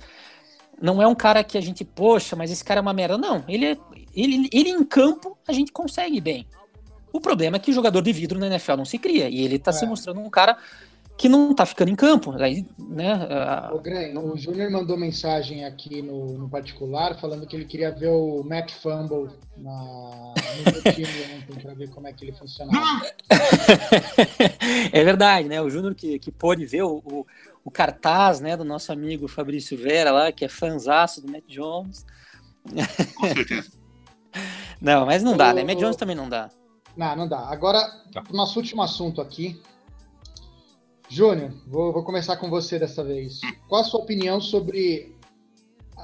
[0.80, 3.16] não é um cara que a gente, poxa, mas esse cara é uma merda.
[3.16, 3.78] Não, ele, é,
[4.14, 6.46] ele, ele em campo a gente consegue bem.
[7.12, 9.28] O problema é que jogador de vidro na NFL não se cria.
[9.28, 9.74] E ele tá é.
[9.74, 10.56] se mostrando um cara
[11.16, 12.32] que não tá ficando em campo.
[12.32, 13.14] Aí, né,
[13.72, 14.32] uh, Greg, não...
[14.32, 18.70] O Júnior mandou mensagem aqui no, no, particular falando que ele queria ver o Mac
[18.70, 20.34] Fumble na,
[20.66, 21.06] no time
[21.36, 23.06] ontem para ver como é que ele funcionava.
[24.92, 25.60] é verdade, né?
[25.60, 27.26] O Júnior que, que pôde ver o, o,
[27.64, 32.06] o, cartaz né, do nosso amigo Fabrício Vera lá, que é fanzaço do Mac Jones.
[33.14, 33.70] Com certeza.
[34.80, 35.62] não, mas não dá, né?
[35.62, 36.50] Mac Jones também não dá.
[36.96, 37.48] Não, não dá.
[37.48, 37.80] Agora,
[38.12, 38.22] tá.
[38.32, 39.60] nosso último assunto aqui.
[41.08, 43.40] Júnior, vou, vou, começar com você dessa vez.
[43.68, 45.14] Qual a sua opinião sobre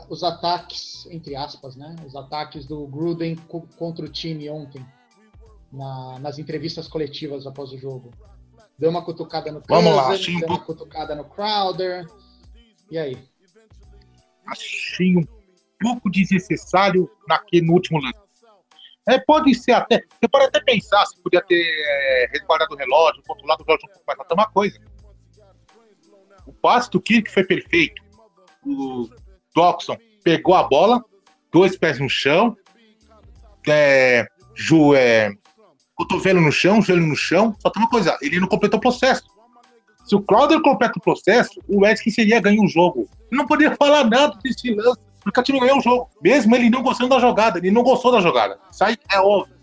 [0.08, 1.96] os ataques, entre aspas, né?
[2.06, 3.36] Os ataques do Gruden
[3.76, 4.84] contra o time ontem,
[5.72, 8.10] na, nas entrevistas coletivas após o jogo?
[8.78, 12.06] Deu uma cutucada no Vamos lá, achei deu uma cutucada no Crowder.
[12.90, 13.18] E aí?
[14.46, 15.26] Achei um
[15.80, 18.27] pouco desnecessário naquele, no último lance
[19.08, 20.02] é, pode ser até.
[20.20, 23.92] Você pode até pensar se podia ter é, resguardado o relógio, controlado o relógio um
[23.92, 24.20] pouco mais.
[24.20, 24.78] Até uma coisa.
[26.46, 28.02] O passe do Kirk foi perfeito.
[28.66, 29.08] O
[29.54, 31.02] Doxon pegou a bola,
[31.50, 32.54] dois pés no chão,
[33.66, 35.32] é, Ju, é,
[35.94, 37.56] cotovelo no chão, joelho no chão.
[37.60, 39.24] Só tem uma coisa, ele não completou o processo.
[40.04, 43.08] Se o Crowder completa o processo, o Edson seria ganhar o jogo.
[43.30, 46.10] Não poderia falar nada desse lance porque o time ganhou o jogo.
[46.22, 48.58] Mesmo ele não gostando da jogada, ele não gostou da jogada.
[48.70, 49.56] Isso aí é óbvio.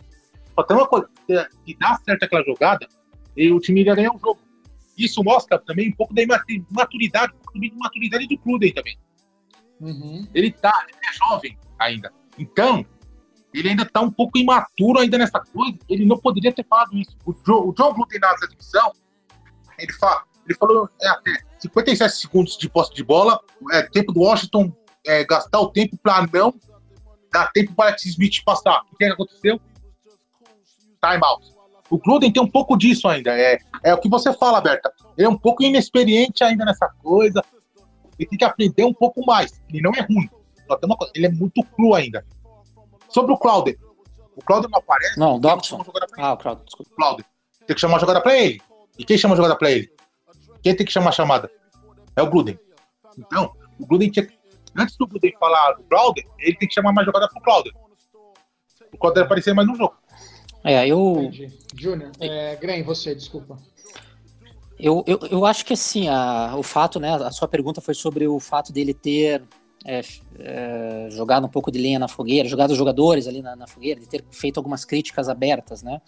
[0.54, 2.88] Só tem uma coisa, se dá certo aquela jogada,
[3.36, 4.40] e o time iria ganhar o jogo.
[4.98, 8.98] Isso mostra também um pouco da imaturidade, um pouco da maturidade do Cruden também.
[9.82, 10.26] Uhum.
[10.34, 12.14] Ele tá, ele é jovem ainda.
[12.38, 12.86] Então,
[13.54, 15.78] ele ainda tá um pouco imaturo ainda nessa coisa.
[15.90, 17.18] Ele não poderia ter falado isso.
[17.26, 18.94] O, Joe, o John Gruden na transmissão,
[19.78, 23.40] ele, fala, ele falou é, até 57 segundos de posse de bola,
[23.72, 24.74] é, tempo do Washington
[25.06, 26.54] é, gastar o tempo para não
[27.32, 28.82] dar tempo para Alex Smith passar.
[28.92, 29.60] O que, é que aconteceu?
[31.04, 31.54] Time out.
[31.90, 33.38] O Gruden tem um pouco disso ainda.
[33.38, 34.92] É, é o que você fala, Berta.
[35.18, 37.44] Ele é um pouco inexperiente ainda nessa coisa.
[38.18, 39.62] Ele tem que aprender um pouco mais.
[39.70, 40.30] Ele não é ruim.
[40.68, 42.26] Só tem uma coisa, ele é muito cru ainda.
[43.10, 43.78] Sobre o Claudio.
[44.36, 45.20] O Claudio não aparece.
[45.20, 45.86] Não, o Dobson.
[46.18, 46.92] Ah, o Claudio, desculpa.
[46.96, 47.26] Claudio.
[47.68, 48.62] Tem que chamar a jogada para ele.
[48.98, 49.92] E quem chama a jogada para ele?
[50.64, 51.52] Quem tem que chamar a chamada?
[52.16, 52.58] É o Gruden.
[53.18, 54.35] Então, o Gruden tinha que
[54.78, 57.74] antes do Gruden falar do Crowder, ele tem que chamar mais jogada pro Crowder.
[58.94, 59.96] O Crowder aparecer mais no jogo.
[60.64, 61.30] É, eu.
[61.76, 63.58] Júnior, é, Graham, você, desculpa.
[64.80, 67.14] Eu, eu, eu acho que assim, a, o fato, né?
[67.14, 69.44] A sua pergunta foi sobre o fato dele ter
[69.86, 70.02] é,
[70.40, 74.00] é, jogado um pouco de lenha na fogueira, jogado os jogadores ali na, na, fogueira,
[74.00, 76.02] de ter feito algumas críticas abertas, né?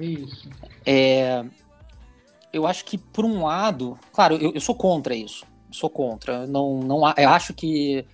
[0.00, 0.48] Isso.
[0.84, 1.44] É,
[2.52, 5.44] eu acho que, por um lado, claro, eu, eu sou contra isso.
[5.70, 6.46] Sou contra.
[6.46, 8.04] Não, não, eu acho que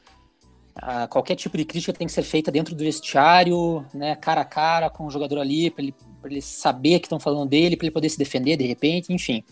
[0.75, 4.45] ah, qualquer tipo de crítica tem que ser feita dentro do vestiário, né, cara a
[4.45, 5.95] cara com o jogador ali, para ele,
[6.25, 9.43] ele saber que estão falando dele, para ele poder se defender de repente, enfim.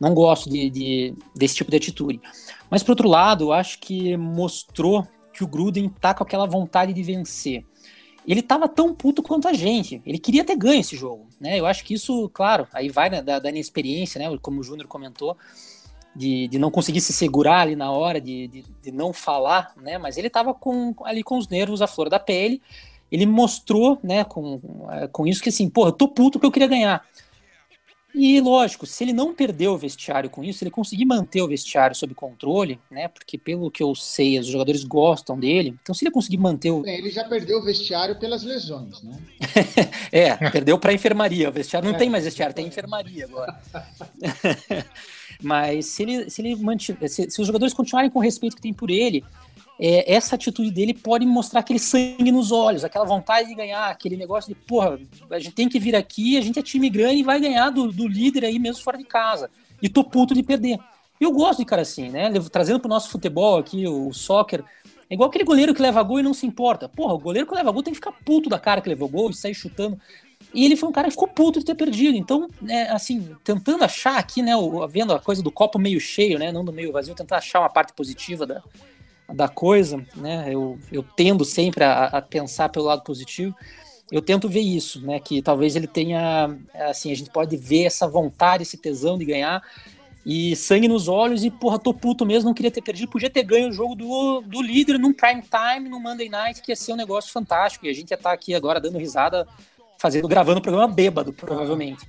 [0.00, 2.20] Não gosto de, de, desse tipo de atitude.
[2.68, 6.92] Mas, por outro lado, eu acho que mostrou que o Gruden tá com aquela vontade
[6.92, 7.64] de vencer.
[8.26, 10.02] Ele tava tão puto quanto a gente.
[10.04, 11.60] Ele queria ter ganho esse jogo, né?
[11.60, 14.36] Eu acho que isso, claro, aí vai da, da inexperiência, né?
[14.42, 15.36] Como o Júnior comentou
[16.14, 19.98] de, de não conseguir se segurar ali na hora, de, de, de não falar, né?
[19.98, 22.62] Mas ele estava com, ali com os nervos à flor da pele.
[23.10, 24.60] Ele mostrou, né, com,
[25.12, 27.04] com isso que assim, porra, eu tô puto que eu queria ganhar.
[28.14, 31.48] E lógico, se ele não perder o vestiário com isso, se ele conseguir manter o
[31.48, 33.08] vestiário sob controle, né?
[33.08, 35.76] Porque pelo que eu sei, os jogadores gostam dele.
[35.82, 36.86] Então, se ele conseguir manter o.
[36.86, 39.18] Ele já perdeu o vestiário pelas lesões, né?
[40.12, 41.48] é, perdeu para enfermaria.
[41.48, 41.98] O vestiário não é.
[41.98, 43.60] tem mais vestiário, tem enfermaria agora.
[45.44, 48.62] Mas se ele, se ele mantiver, se, se, os jogadores continuarem com o respeito que
[48.62, 49.22] tem por ele,
[49.78, 54.16] é, essa atitude dele pode mostrar aquele sangue nos olhos, aquela vontade de ganhar, aquele
[54.16, 54.98] negócio de, porra,
[55.30, 57.92] a gente tem que vir aqui, a gente é time grande e vai ganhar do,
[57.92, 59.50] do líder aí mesmo fora de casa.
[59.82, 60.78] E tô puto de perder.
[61.20, 62.30] Eu gosto de cara assim, né?
[62.50, 64.64] Trazendo pro nosso futebol aqui, o, soccer.
[65.08, 66.88] É igual aquele goleiro que leva gol e não se importa.
[66.88, 69.30] Porra, o goleiro que leva gol tem que ficar puto da cara que levou gol
[69.30, 69.98] e sair chutando.
[70.54, 72.16] E ele foi um cara que ficou puto de ter perdido.
[72.16, 74.52] Então, é, assim, tentando achar aqui, né,
[74.88, 77.68] vendo a coisa do copo meio cheio, né, não do meio vazio, tentar achar uma
[77.68, 78.62] parte positiva da,
[79.32, 83.54] da coisa, né, eu, eu tendo sempre a, a pensar pelo lado positivo.
[84.12, 86.56] Eu tento ver isso, né, que talvez ele tenha,
[86.88, 89.60] assim, a gente pode ver essa vontade, esse tesão de ganhar,
[90.24, 93.42] e sangue nos olhos e, porra, tô puto mesmo, não queria ter perdido, podia ter
[93.42, 96.92] ganho o jogo do, do líder num prime time, num Monday night, que ia ser
[96.92, 99.48] um negócio fantástico, e a gente ia estar tá aqui agora dando risada
[100.04, 102.06] fazendo, gravando o programa bêbado, provavelmente.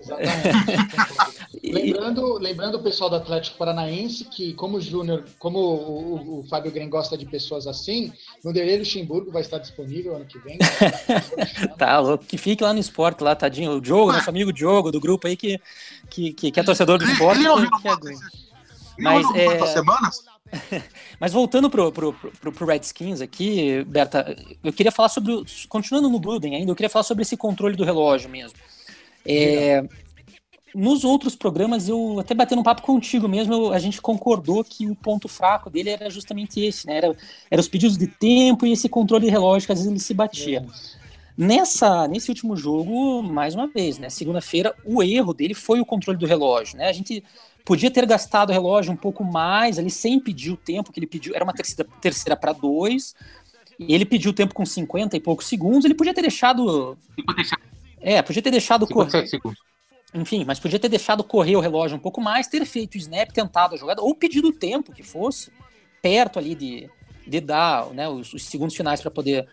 [0.00, 1.62] Exatamente.
[1.72, 6.48] lembrando, lembrando o pessoal do Atlético Paranaense que, como o Júnior, como o, o, o,
[6.48, 8.12] Fábio Green gosta de pessoas assim,
[8.42, 10.58] no Derê Luxemburgo vai estar disponível ano que vem.
[11.78, 13.70] tá louco, que fique lá no esporte, lá, tadinho.
[13.70, 15.60] O Diogo, nosso amigo Diogo, do grupo aí, que,
[16.10, 17.40] que, que, que é torcedor do esporte.
[17.40, 18.14] Que, que é...
[18.98, 19.66] Mas, é...
[19.68, 20.24] semanas?
[21.20, 25.44] Mas voltando pro, pro, pro, pro, Redskins aqui, Berta, eu queria falar sobre.
[25.68, 28.58] Continuando no Gruden ainda, eu queria falar sobre esse controle do relógio mesmo.
[29.26, 29.84] É,
[30.74, 34.88] nos outros programas, eu até batendo um papo contigo mesmo, eu, a gente concordou que
[34.88, 36.98] o ponto fraco dele era justamente esse, né?
[36.98, 37.16] Era,
[37.50, 40.14] era os pedidos de tempo e esse controle de relógio que às vezes ele se
[40.14, 40.64] batia.
[40.64, 40.98] É.
[41.36, 44.10] Nessa, nesse último jogo, mais uma vez, né?
[44.10, 46.88] Segunda-feira, o erro dele foi o controle do relógio, né?
[46.88, 47.22] A gente
[47.68, 51.06] Podia ter gastado o relógio um pouco mais ali, sem pedir o tempo que ele
[51.06, 51.34] pediu.
[51.34, 53.14] Era uma terceira, terceira para dois.
[53.78, 55.84] E ele pediu o tempo com 50 e poucos segundos.
[55.84, 56.96] Ele podia ter deixado.
[57.14, 57.62] 57.
[58.00, 59.26] É, podia ter deixado correr.
[59.26, 59.60] Segundos.
[60.14, 63.30] Enfim, mas podia ter deixado correr o relógio um pouco mais, ter feito o snap,
[63.32, 65.52] tentado a jogada, ou pedido o tempo que fosse,
[66.00, 66.88] perto ali de,
[67.26, 69.46] de dar né, os, os segundos finais para poder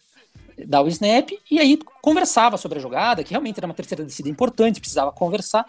[0.66, 4.30] dar o snap, e aí conversava sobre a jogada, que realmente era uma terceira descida
[4.30, 5.66] importante, precisava conversar,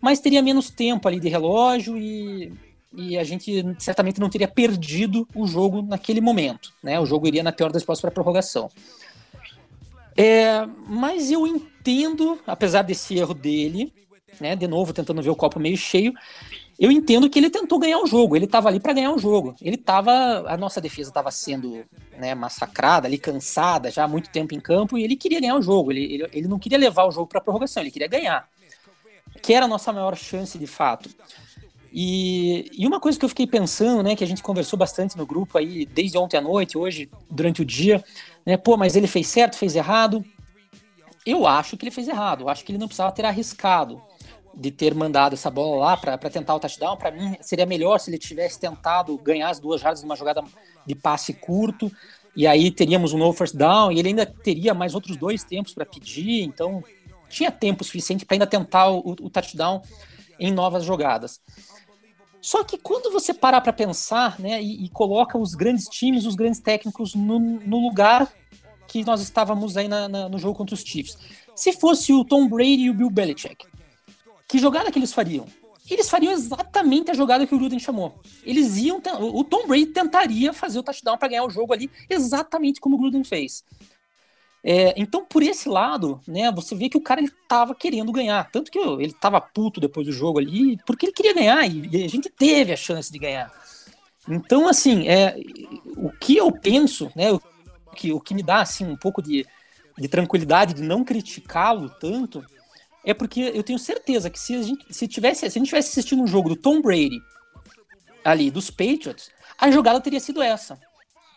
[0.00, 2.52] mas teria menos tempo ali de relógio e,
[2.92, 6.72] e a gente certamente não teria perdido o jogo naquele momento.
[6.82, 6.98] Né?
[6.98, 8.70] O jogo iria, na pior das hipóteses, para a prorrogação.
[10.16, 13.92] É, mas eu entendo, apesar desse erro dele,
[14.40, 16.12] né, de novo tentando ver o copo meio cheio,
[16.78, 19.54] eu entendo que ele tentou ganhar o jogo, ele estava ali para ganhar o jogo.
[19.60, 21.84] Ele estava, a nossa defesa estava sendo
[22.16, 25.62] né, massacrada, ali cansada, já há muito tempo em campo, e ele queria ganhar o
[25.62, 25.90] jogo.
[25.90, 28.48] Ele, ele, ele não queria levar o jogo para prorrogação, ele queria ganhar
[29.42, 31.08] que era a nossa maior chance de fato.
[31.92, 35.24] E, e, uma coisa que eu fiquei pensando, né, que a gente conversou bastante no
[35.24, 38.04] grupo aí, desde ontem à noite, hoje, durante o dia,
[38.44, 40.24] né, pô, mas ele fez certo, fez errado?
[41.24, 44.00] Eu acho que ele fez errado, eu acho que ele não precisava ter arriscado
[44.54, 46.96] de ter mandado essa bola lá para tentar o touchdown.
[46.96, 50.42] Para mim, seria melhor se ele tivesse tentado ganhar as duas jardas numa jogada
[50.84, 51.90] de passe curto,
[52.34, 55.74] e aí teríamos um novo first down, e ele ainda teria mais outros dois tempos
[55.74, 56.82] para pedir, então
[57.28, 59.82] tinha tempo suficiente para ainda tentar o, o touchdown
[60.38, 61.40] em novas jogadas.
[62.40, 66.36] Só que quando você parar para pensar, né, e, e, coloca os grandes times, os
[66.36, 68.32] grandes técnicos no, no lugar
[68.86, 71.18] que nós estávamos aí na, na, no jogo contra os Chiefs,
[71.54, 73.66] se fosse o Tom Brady e o Bill Belichick,
[74.46, 75.46] que jogada que eles fariam?
[75.90, 78.20] Eles fariam exatamente a jogada que o Gruden chamou.
[78.44, 82.80] Eles iam, o Tom Brady tentaria fazer o touchdown para ganhar o jogo ali, exatamente
[82.80, 83.64] como o Gruden fez.
[84.62, 87.32] É, então, por esse lado, né, você vê que o cara ele
[87.78, 88.50] querendo ganhar.
[88.50, 92.08] Tanto que ele tava puto depois do jogo ali, porque ele queria ganhar e a
[92.08, 93.52] gente teve a chance de ganhar.
[94.28, 95.36] Então, assim, é,
[95.96, 97.40] o que eu penso, né, o
[97.94, 99.46] que, o que me dá assim, um pouco de,
[99.96, 102.44] de tranquilidade de não criticá-lo tanto,
[103.04, 105.90] é porque eu tenho certeza que se a gente, se tivesse, se a gente tivesse
[105.90, 107.20] assistindo um jogo do Tom Brady
[108.22, 110.78] ali dos Patriots, a jogada teria sido essa.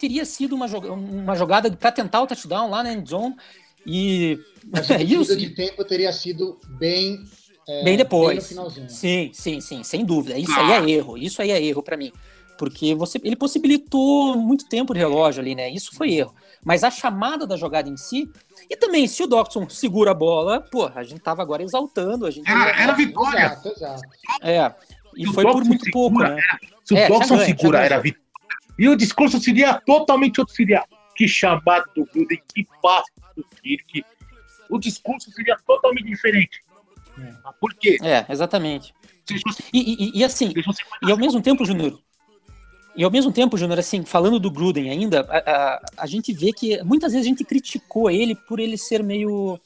[0.02, 3.36] Teria sido uma, joga uma jogada para tentar o touchdown lá na end zone
[3.86, 7.20] e, Mas a medida de tempo teria sido bem
[7.70, 8.52] é, bem depois.
[8.52, 10.40] Bem sim, sim, sim, sem dúvida.
[10.40, 11.20] Isso aí é erro.
[11.20, 12.12] Isso aí é erro para mim.
[12.58, 15.70] Porque você, ele possibilitou muito tempo de relógio ali, né?
[15.70, 16.34] Isso foi erro.
[16.66, 18.28] Mas a chamada da jogada em si,
[18.68, 22.26] e também, se o Doxon segura a bola, pô, a gente tava agora exaltando.
[22.26, 23.46] A gente era, era vitória.
[23.46, 24.02] Exato, exato.
[24.42, 24.74] É.
[25.16, 26.42] E foi por muito segura, pouco, né?
[26.84, 28.21] Se o é, Doxon segura, era vitória.
[28.82, 30.56] E o discurso seria totalmente outro.
[30.56, 30.84] Seria
[31.16, 34.04] que chamada do Gruden, que passe do Kirk.
[34.68, 36.64] O discurso seria totalmente diferente.
[37.20, 37.32] É.
[37.60, 38.00] Por quê?
[38.02, 38.92] É, exatamente.
[39.72, 40.52] E, e, e assim,
[41.04, 42.02] e ao mesmo tempo, Júnior,
[42.96, 46.52] e ao mesmo tempo, Júnior, assim, falando do Gruden ainda, a, a, a, gente vê
[46.52, 49.60] que muitas vezes a gente criticou ele por ele ser meio.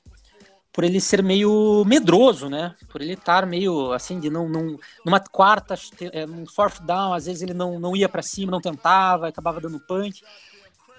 [0.76, 2.76] Por ele ser meio medroso, né?
[2.89, 4.49] Por ele estar meio assim, de não.
[4.49, 5.73] não numa quarta,
[6.11, 9.61] é, num fourth down, às vezes ele não, não ia para cima, não tentava, acabava
[9.61, 10.21] dando punch.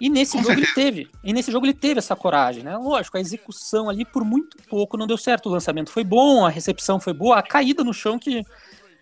[0.00, 1.10] E nesse jogo ele teve.
[1.22, 2.74] E nesse jogo ele teve essa coragem, né?
[2.76, 5.46] Lógico, a execução ali por muito pouco não deu certo.
[5.46, 8.44] O lançamento foi bom, a recepção foi boa, a caída no chão que,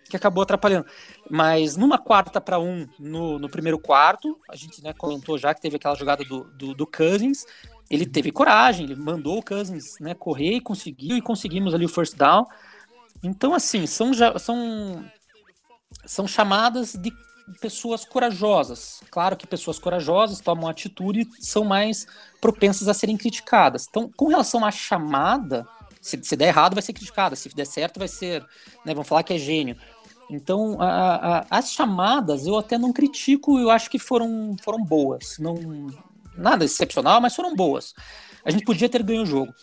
[0.09, 0.85] que acabou atrapalhando.
[1.29, 5.61] Mas numa quarta para um no, no primeiro quarto, a gente né, comentou já que
[5.61, 7.45] teve aquela jogada do, do, do, Cousins.
[7.89, 11.89] Ele teve coragem, ele mandou o Cousins né, correr e conseguiu, e conseguimos ali o
[11.89, 12.45] first down.
[13.23, 15.05] Então, assim, são, são,
[16.05, 17.13] são chamadas de
[17.61, 19.01] pessoas corajosas.
[19.11, 22.07] Claro que pessoas corajosas tomam atitude e são mais
[22.41, 23.85] propensas a serem criticadas.
[23.87, 25.67] Então, com relação à chamada,
[26.01, 28.43] se, se der errado vai ser criticada, se der certo vai ser,
[28.83, 29.77] né, vão falar que é gênio.
[30.29, 35.37] Então, a, a, as chamadas eu até não critico, eu acho que foram, foram boas.
[35.37, 35.55] Não,
[36.37, 37.93] nada excepcional, mas foram boas.
[38.43, 39.53] A gente podia ter ganho o jogo.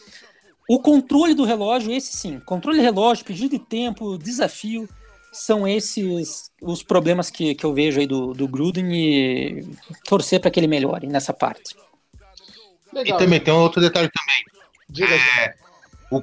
[0.68, 2.40] O controle do relógio, esse sim.
[2.40, 4.88] Controle de relógio, pedido de tempo, desafio
[5.32, 9.66] são esses os problemas que, que eu vejo aí do, do Gruden e
[10.04, 11.74] torcer para que ele melhore nessa parte.
[12.92, 13.16] Legal.
[13.16, 14.44] E também tem um outro detalhe também.
[14.90, 15.54] Diga é,
[16.10, 16.22] o,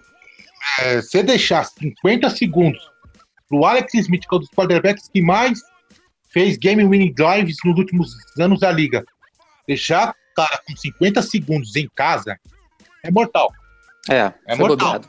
[0.79, 2.79] é, se deixar 50 segundos
[3.47, 5.59] pro Alex Smith, que é um dos quarterbacks que mais
[6.31, 9.03] fez game winning drives nos últimos anos da liga,
[9.67, 10.13] deixar
[10.47, 12.39] cara com 50 segundos em casa
[13.03, 13.51] é mortal.
[14.09, 15.01] É, é mortal.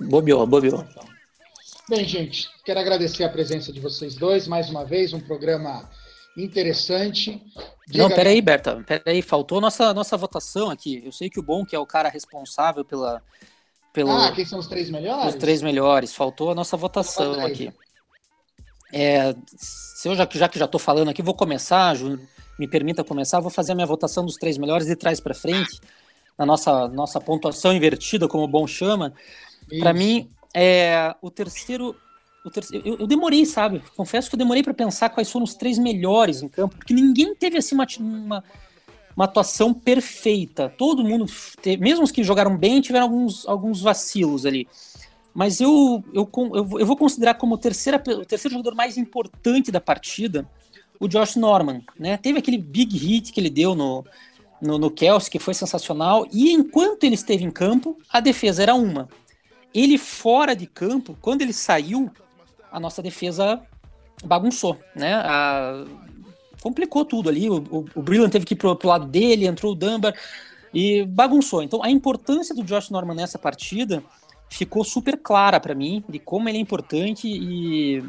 [0.00, 0.86] Bobeou, bobeou.
[1.88, 5.88] Bem, gente, quero agradecer a presença de vocês dois mais uma vez, um programa
[6.36, 7.42] interessante.
[7.86, 11.02] Diga Não, peraí, Berta, peraí, faltou nossa, nossa votação aqui.
[11.04, 13.22] Eu sei que o Bom, que é o cara responsável pela.
[13.92, 15.34] Pelo, ah, quem são os três melhores?
[15.34, 17.72] Os três melhores, faltou a nossa votação aqui.
[18.92, 22.20] É, se eu já, já que já estou falando aqui, vou começar, Ju,
[22.58, 25.80] me permita começar, vou fazer a minha votação dos três melhores de trás para frente,
[26.38, 29.12] na nossa, nossa pontuação invertida, como o Bom chama.
[29.80, 31.96] Para mim, é, o terceiro.
[32.44, 33.82] O terceiro eu, eu, demorei, sabe?
[33.96, 37.34] Confesso que eu demorei para pensar quais foram os três melhores em campo, porque ninguém
[37.34, 38.44] teve assim uma, uma,
[39.16, 40.72] uma atuação perfeita.
[40.78, 41.26] Todo mundo,
[41.60, 44.68] teve, mesmo os que jogaram bem, tiveram alguns, alguns vacilos ali.
[45.34, 49.80] Mas eu, eu, eu, vou considerar como o, terceira, o terceiro jogador mais importante da
[49.80, 50.48] partida
[51.00, 51.82] o Josh Norman.
[51.98, 52.16] Né?
[52.16, 54.04] Teve aquele big hit que ele deu no,
[54.60, 56.26] no, no Kelsey, que foi sensacional.
[56.32, 59.08] E enquanto ele esteve em campo, a defesa era uma.
[59.74, 62.10] Ele fora de campo, quando ele saiu,
[62.70, 63.60] a nossa defesa
[64.24, 65.14] bagunçou, né?
[65.14, 65.84] A...
[66.62, 67.48] complicou tudo ali.
[67.48, 70.14] O, o, o Brillant teve que ir pro, pro lado dele, entrou o Dunbar
[70.72, 71.62] e bagunçou.
[71.62, 74.02] Então a importância do Josh Norman nessa partida
[74.48, 78.02] ficou super clara para mim de como ele é importante e,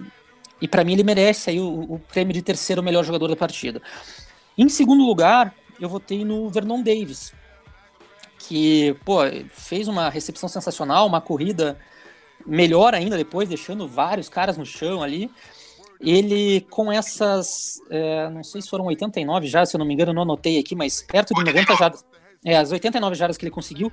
[0.62, 3.82] e para mim ele merece aí o, o, prêmio de terceiro melhor jogador da partida.
[4.58, 7.34] Em segundo lugar, eu votei no Vernon Davis,
[8.40, 9.20] que, pô,
[9.52, 11.78] fez uma recepção sensacional, uma corrida
[12.46, 15.30] melhor ainda depois, deixando vários caras no chão ali.
[16.00, 20.14] Ele, com essas, é, não sei se foram 89 já, se eu não me engano,
[20.14, 22.06] não anotei aqui, mas perto de 90 jardas,
[22.46, 23.92] é, as 89 jardas que ele conseguiu,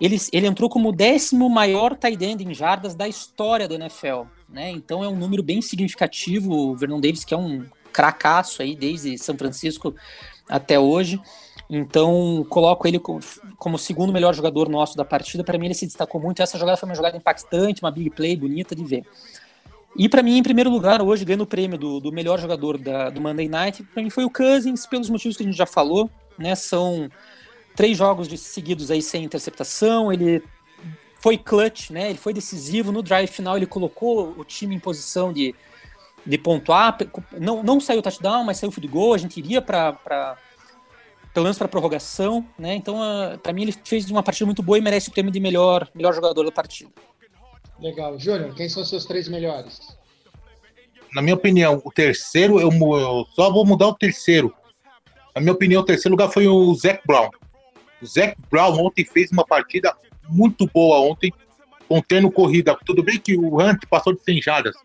[0.00, 4.22] ele, ele entrou como o décimo maior tight end em jardas da história do NFL,
[4.48, 4.70] né?
[4.70, 6.52] Então é um número bem significativo.
[6.52, 9.94] O Vernon Davis, que é um cracaço aí desde São Francisco
[10.48, 11.20] até hoje.
[11.70, 15.42] Então, coloco ele como o segundo melhor jogador nosso da partida.
[15.42, 16.42] Para mim, ele se destacou muito.
[16.42, 19.04] Essa jogada foi uma jogada impactante, uma big play bonita de ver.
[19.96, 23.10] E para mim, em primeiro lugar, hoje, ganhando o prêmio do, do melhor jogador da,
[23.10, 26.10] do Monday Night, para mim foi o Cousins, pelos motivos que a gente já falou.
[26.36, 26.54] Né?
[26.54, 27.08] São
[27.74, 30.12] três jogos de seguidos aí sem interceptação.
[30.12, 30.42] Ele
[31.20, 32.10] foi clutch, né?
[32.10, 32.92] ele foi decisivo.
[32.92, 35.54] No drive final, ele colocou o time em posição de,
[36.24, 36.96] de pontuar.
[37.32, 39.14] Não, não saiu touchdown, mas saiu field goal.
[39.14, 40.36] A gente iria para
[41.32, 42.76] pelo menos para prorrogação, né?
[42.76, 45.40] Então, uh, para mim ele fez uma partida muito boa e merece o prêmio de
[45.40, 46.92] melhor, melhor jogador da partida.
[47.80, 49.80] Legal, Júnior, quem são os seus três melhores?
[51.14, 54.52] na minha opinião, o terceiro, eu, eu só vou mudar o terceiro.
[55.34, 57.30] Na minha opinião, o terceiro lugar foi o Zac Brown.
[58.04, 59.94] Zac Brown ontem fez uma partida
[60.28, 61.32] muito boa ontem,
[61.88, 62.76] contendo corrida.
[62.84, 64.76] Tudo bem que o Hunt passou de 100 jardas.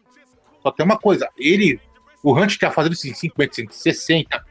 [0.61, 1.79] Só tem uma coisa, ele,
[2.23, 4.45] o Hunt tinha fazendo 50, 60.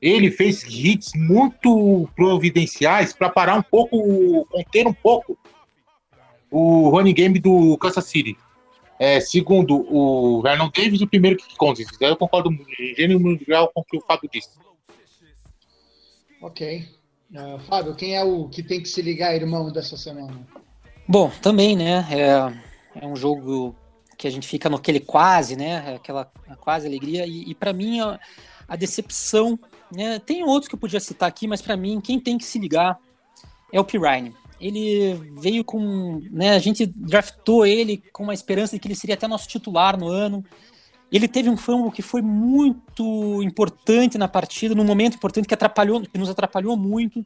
[0.00, 5.38] Ele fez hits muito providenciais para parar um pouco, conter um pouco
[6.50, 8.36] o running game do Kansas City.
[8.98, 11.82] É, segundo o Vernon Davis, o primeiro que conta.
[12.00, 14.58] Eu concordo em gênero geral com o que o Fábio disse.
[16.42, 16.86] Ok.
[17.32, 20.46] Uh, Fábio, quem é o que tem que se ligar, irmão, dessa semana?
[21.06, 22.06] Bom, também, né?
[22.10, 23.74] É, é um jogo
[24.18, 25.94] que a gente fica naquele quase, né?
[25.94, 27.26] Aquela quase alegria.
[27.26, 28.18] E, e para mim, a,
[28.68, 29.58] a, decepção.
[29.90, 30.18] Né?
[30.18, 32.98] Tem outros que eu podia citar aqui, mas para mim, quem tem que se ligar
[33.72, 34.34] é o Pirine.
[34.60, 36.20] Ele veio com.
[36.30, 39.98] Né, a gente draftou ele com uma esperança de que ele seria até nosso titular
[39.98, 40.44] no ano.
[41.12, 46.02] Ele teve um fumble que foi muito importante na partida, num momento importante que atrapalhou,
[46.02, 47.24] que nos atrapalhou muito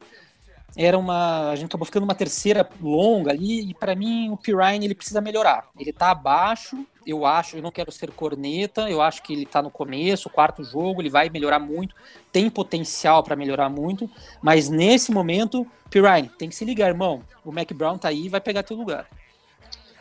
[0.75, 1.51] era uma.
[1.51, 5.21] A gente acabou ficando uma terceira longa ali, e para mim o Pirine ele precisa
[5.21, 5.67] melhorar.
[5.79, 9.61] Ele tá abaixo, eu acho, eu não quero ser corneta, eu acho que ele tá
[9.61, 11.95] no começo, quarto jogo, ele vai melhorar muito,
[12.31, 14.09] tem potencial para melhorar muito,
[14.41, 17.21] mas nesse momento, Pirine, tem que se ligar, irmão.
[17.43, 19.07] O Mac Brown tá aí vai pegar teu lugar.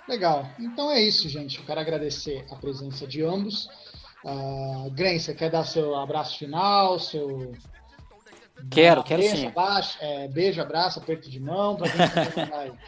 [0.09, 0.47] Legal.
[0.59, 1.59] Então é isso, gente.
[1.59, 3.69] Eu quero agradecer a presença de ambos.
[4.25, 7.53] Uh, Gren, você quer dar seu abraço final, seu
[8.71, 9.47] Quero, quero beijo, sim.
[9.47, 11.77] Abraço, é, beijo, abraço, aperto de mão.
[11.77, 11.99] Pra gente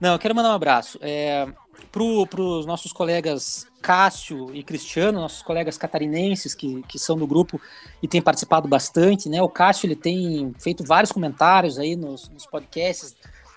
[0.00, 0.98] Não, eu quero mandar um abraço.
[1.02, 1.46] É,
[1.90, 7.60] para os nossos colegas Cássio e Cristiano, nossos colegas catarinenses que, que são do grupo
[8.02, 9.42] e têm participado bastante, né?
[9.42, 13.16] O Cássio ele tem feito vários comentários aí nos, nos podcasts,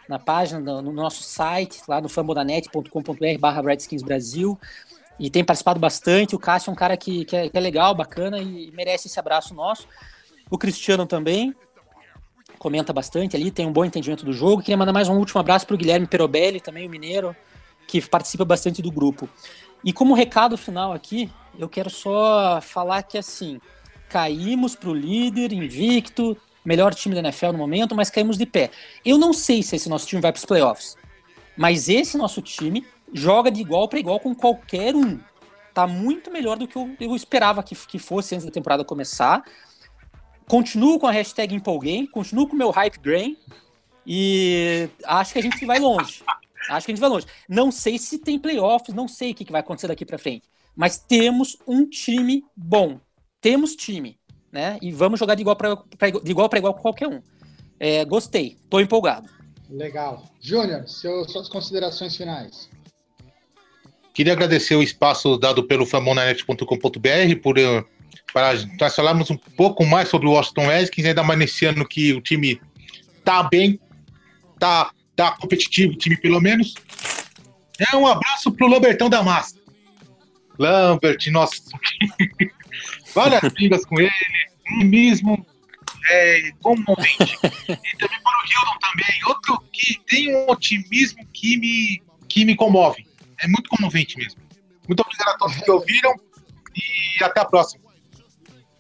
[0.10, 4.60] na página, no, no nosso site, lá no fambonanet.com.br barra Redskins Brasil,
[5.20, 6.36] e tem participado bastante.
[6.36, 9.20] O Cássio é um cara que, que, é, que é legal, bacana e merece esse
[9.20, 9.88] abraço nosso.
[10.50, 11.54] O Cristiano também
[12.58, 14.64] comenta bastante ali, tem um bom entendimento do jogo.
[14.64, 17.36] Queria mandar mais um último abraço para o Guilherme Perobelli, também o mineiro,
[17.88, 19.30] que participa bastante do grupo.
[19.84, 23.62] E como recado final aqui, eu quero só falar que assim,
[24.10, 28.72] caímos para o líder invicto, melhor time da NFL no momento, mas caímos de pé.
[29.06, 30.96] Eu não sei se esse nosso time vai para os playoffs,
[31.58, 35.20] mas esse nosso time joga de igual para igual com qualquer um.
[35.74, 39.44] Tá muito melhor do que eu, eu esperava que, que fosse antes da temporada começar.
[40.48, 43.38] Continuo com a hashtag empolguei, continuo com o meu hype grain
[44.06, 46.24] e acho que a gente vai longe.
[46.70, 47.26] Acho que a gente vai longe.
[47.48, 51.00] Não sei se tem playoffs, não sei o que vai acontecer daqui para frente, mas
[51.00, 53.00] temos um time bom.
[53.42, 54.19] Temos time,
[54.52, 54.78] né?
[54.82, 55.76] E vamos jogar de igual para
[56.24, 57.22] de igual para igual com qualquer um.
[57.80, 59.30] É, gostei, tô empolgado.
[59.70, 60.24] Legal.
[60.42, 62.70] Júnior, suas considerações finais.
[64.14, 67.56] Queria agradecer o espaço dado pelo famonanet.com.br por
[68.34, 72.14] para nós falarmos um pouco mais sobre o Washington Redskins, ainda mais nesse ano que
[72.14, 72.62] o time
[73.24, 73.80] tá bem,
[74.60, 76.74] tá, tá competitivo, o time pelo menos.
[77.92, 79.56] É um abraço pro Lambertão da Massa.
[80.58, 81.56] Lambert, nossa.
[83.14, 84.12] Várias brigas com ele,
[84.84, 85.46] mesmo
[86.10, 87.38] é, comovente.
[87.44, 92.56] e também para o Hildon também, outro que tem um otimismo que me, que me
[92.56, 93.06] comove.
[93.42, 94.42] É muito comovente mesmo.
[94.88, 96.14] Muito obrigado a todos que ouviram
[96.76, 97.90] e até a próxima.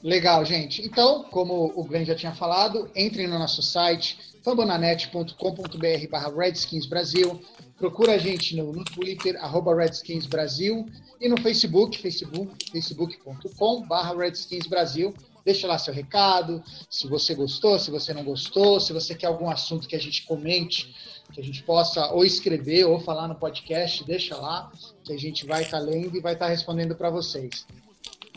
[0.01, 0.81] Legal, gente.
[0.81, 7.43] Então, como o Glenn já tinha falado, entrem no nosso site fambonanet.com.br barra Redskins Brasil.
[7.79, 10.85] Procura a gente no, no Twitter, arroba Redskins Brasil,
[11.19, 15.13] e no Facebook, facebook facebook.com barra Redskins Brasil.
[15.45, 19.49] Deixa lá seu recado, se você gostou, se você não gostou, se você quer algum
[19.49, 20.93] assunto que a gente comente,
[21.33, 24.71] que a gente possa ou escrever ou falar no podcast, deixa lá,
[25.03, 27.65] que a gente vai estar tá lendo e vai estar tá respondendo para vocês.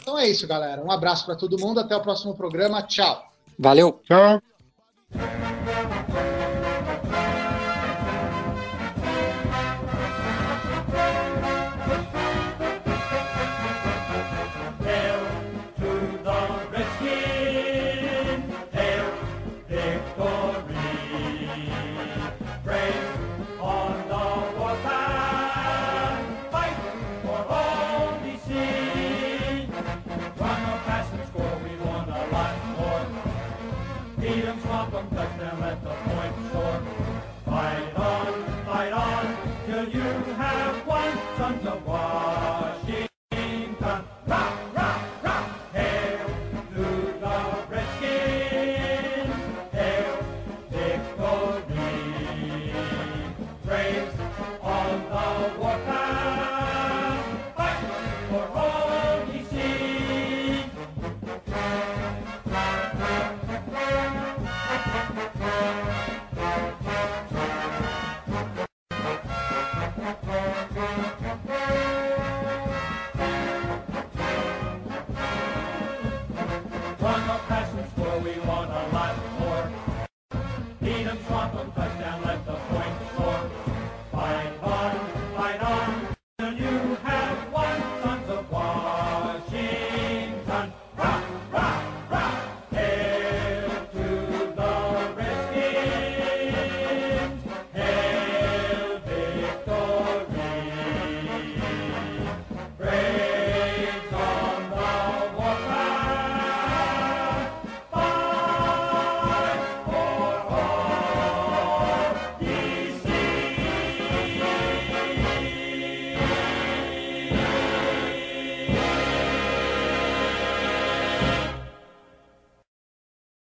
[0.01, 0.83] Então é isso, galera.
[0.85, 1.81] Um abraço para todo mundo.
[1.81, 2.83] Até o próximo programa.
[2.83, 3.33] Tchau.
[3.59, 4.01] Valeu.
[4.05, 4.52] Tchau.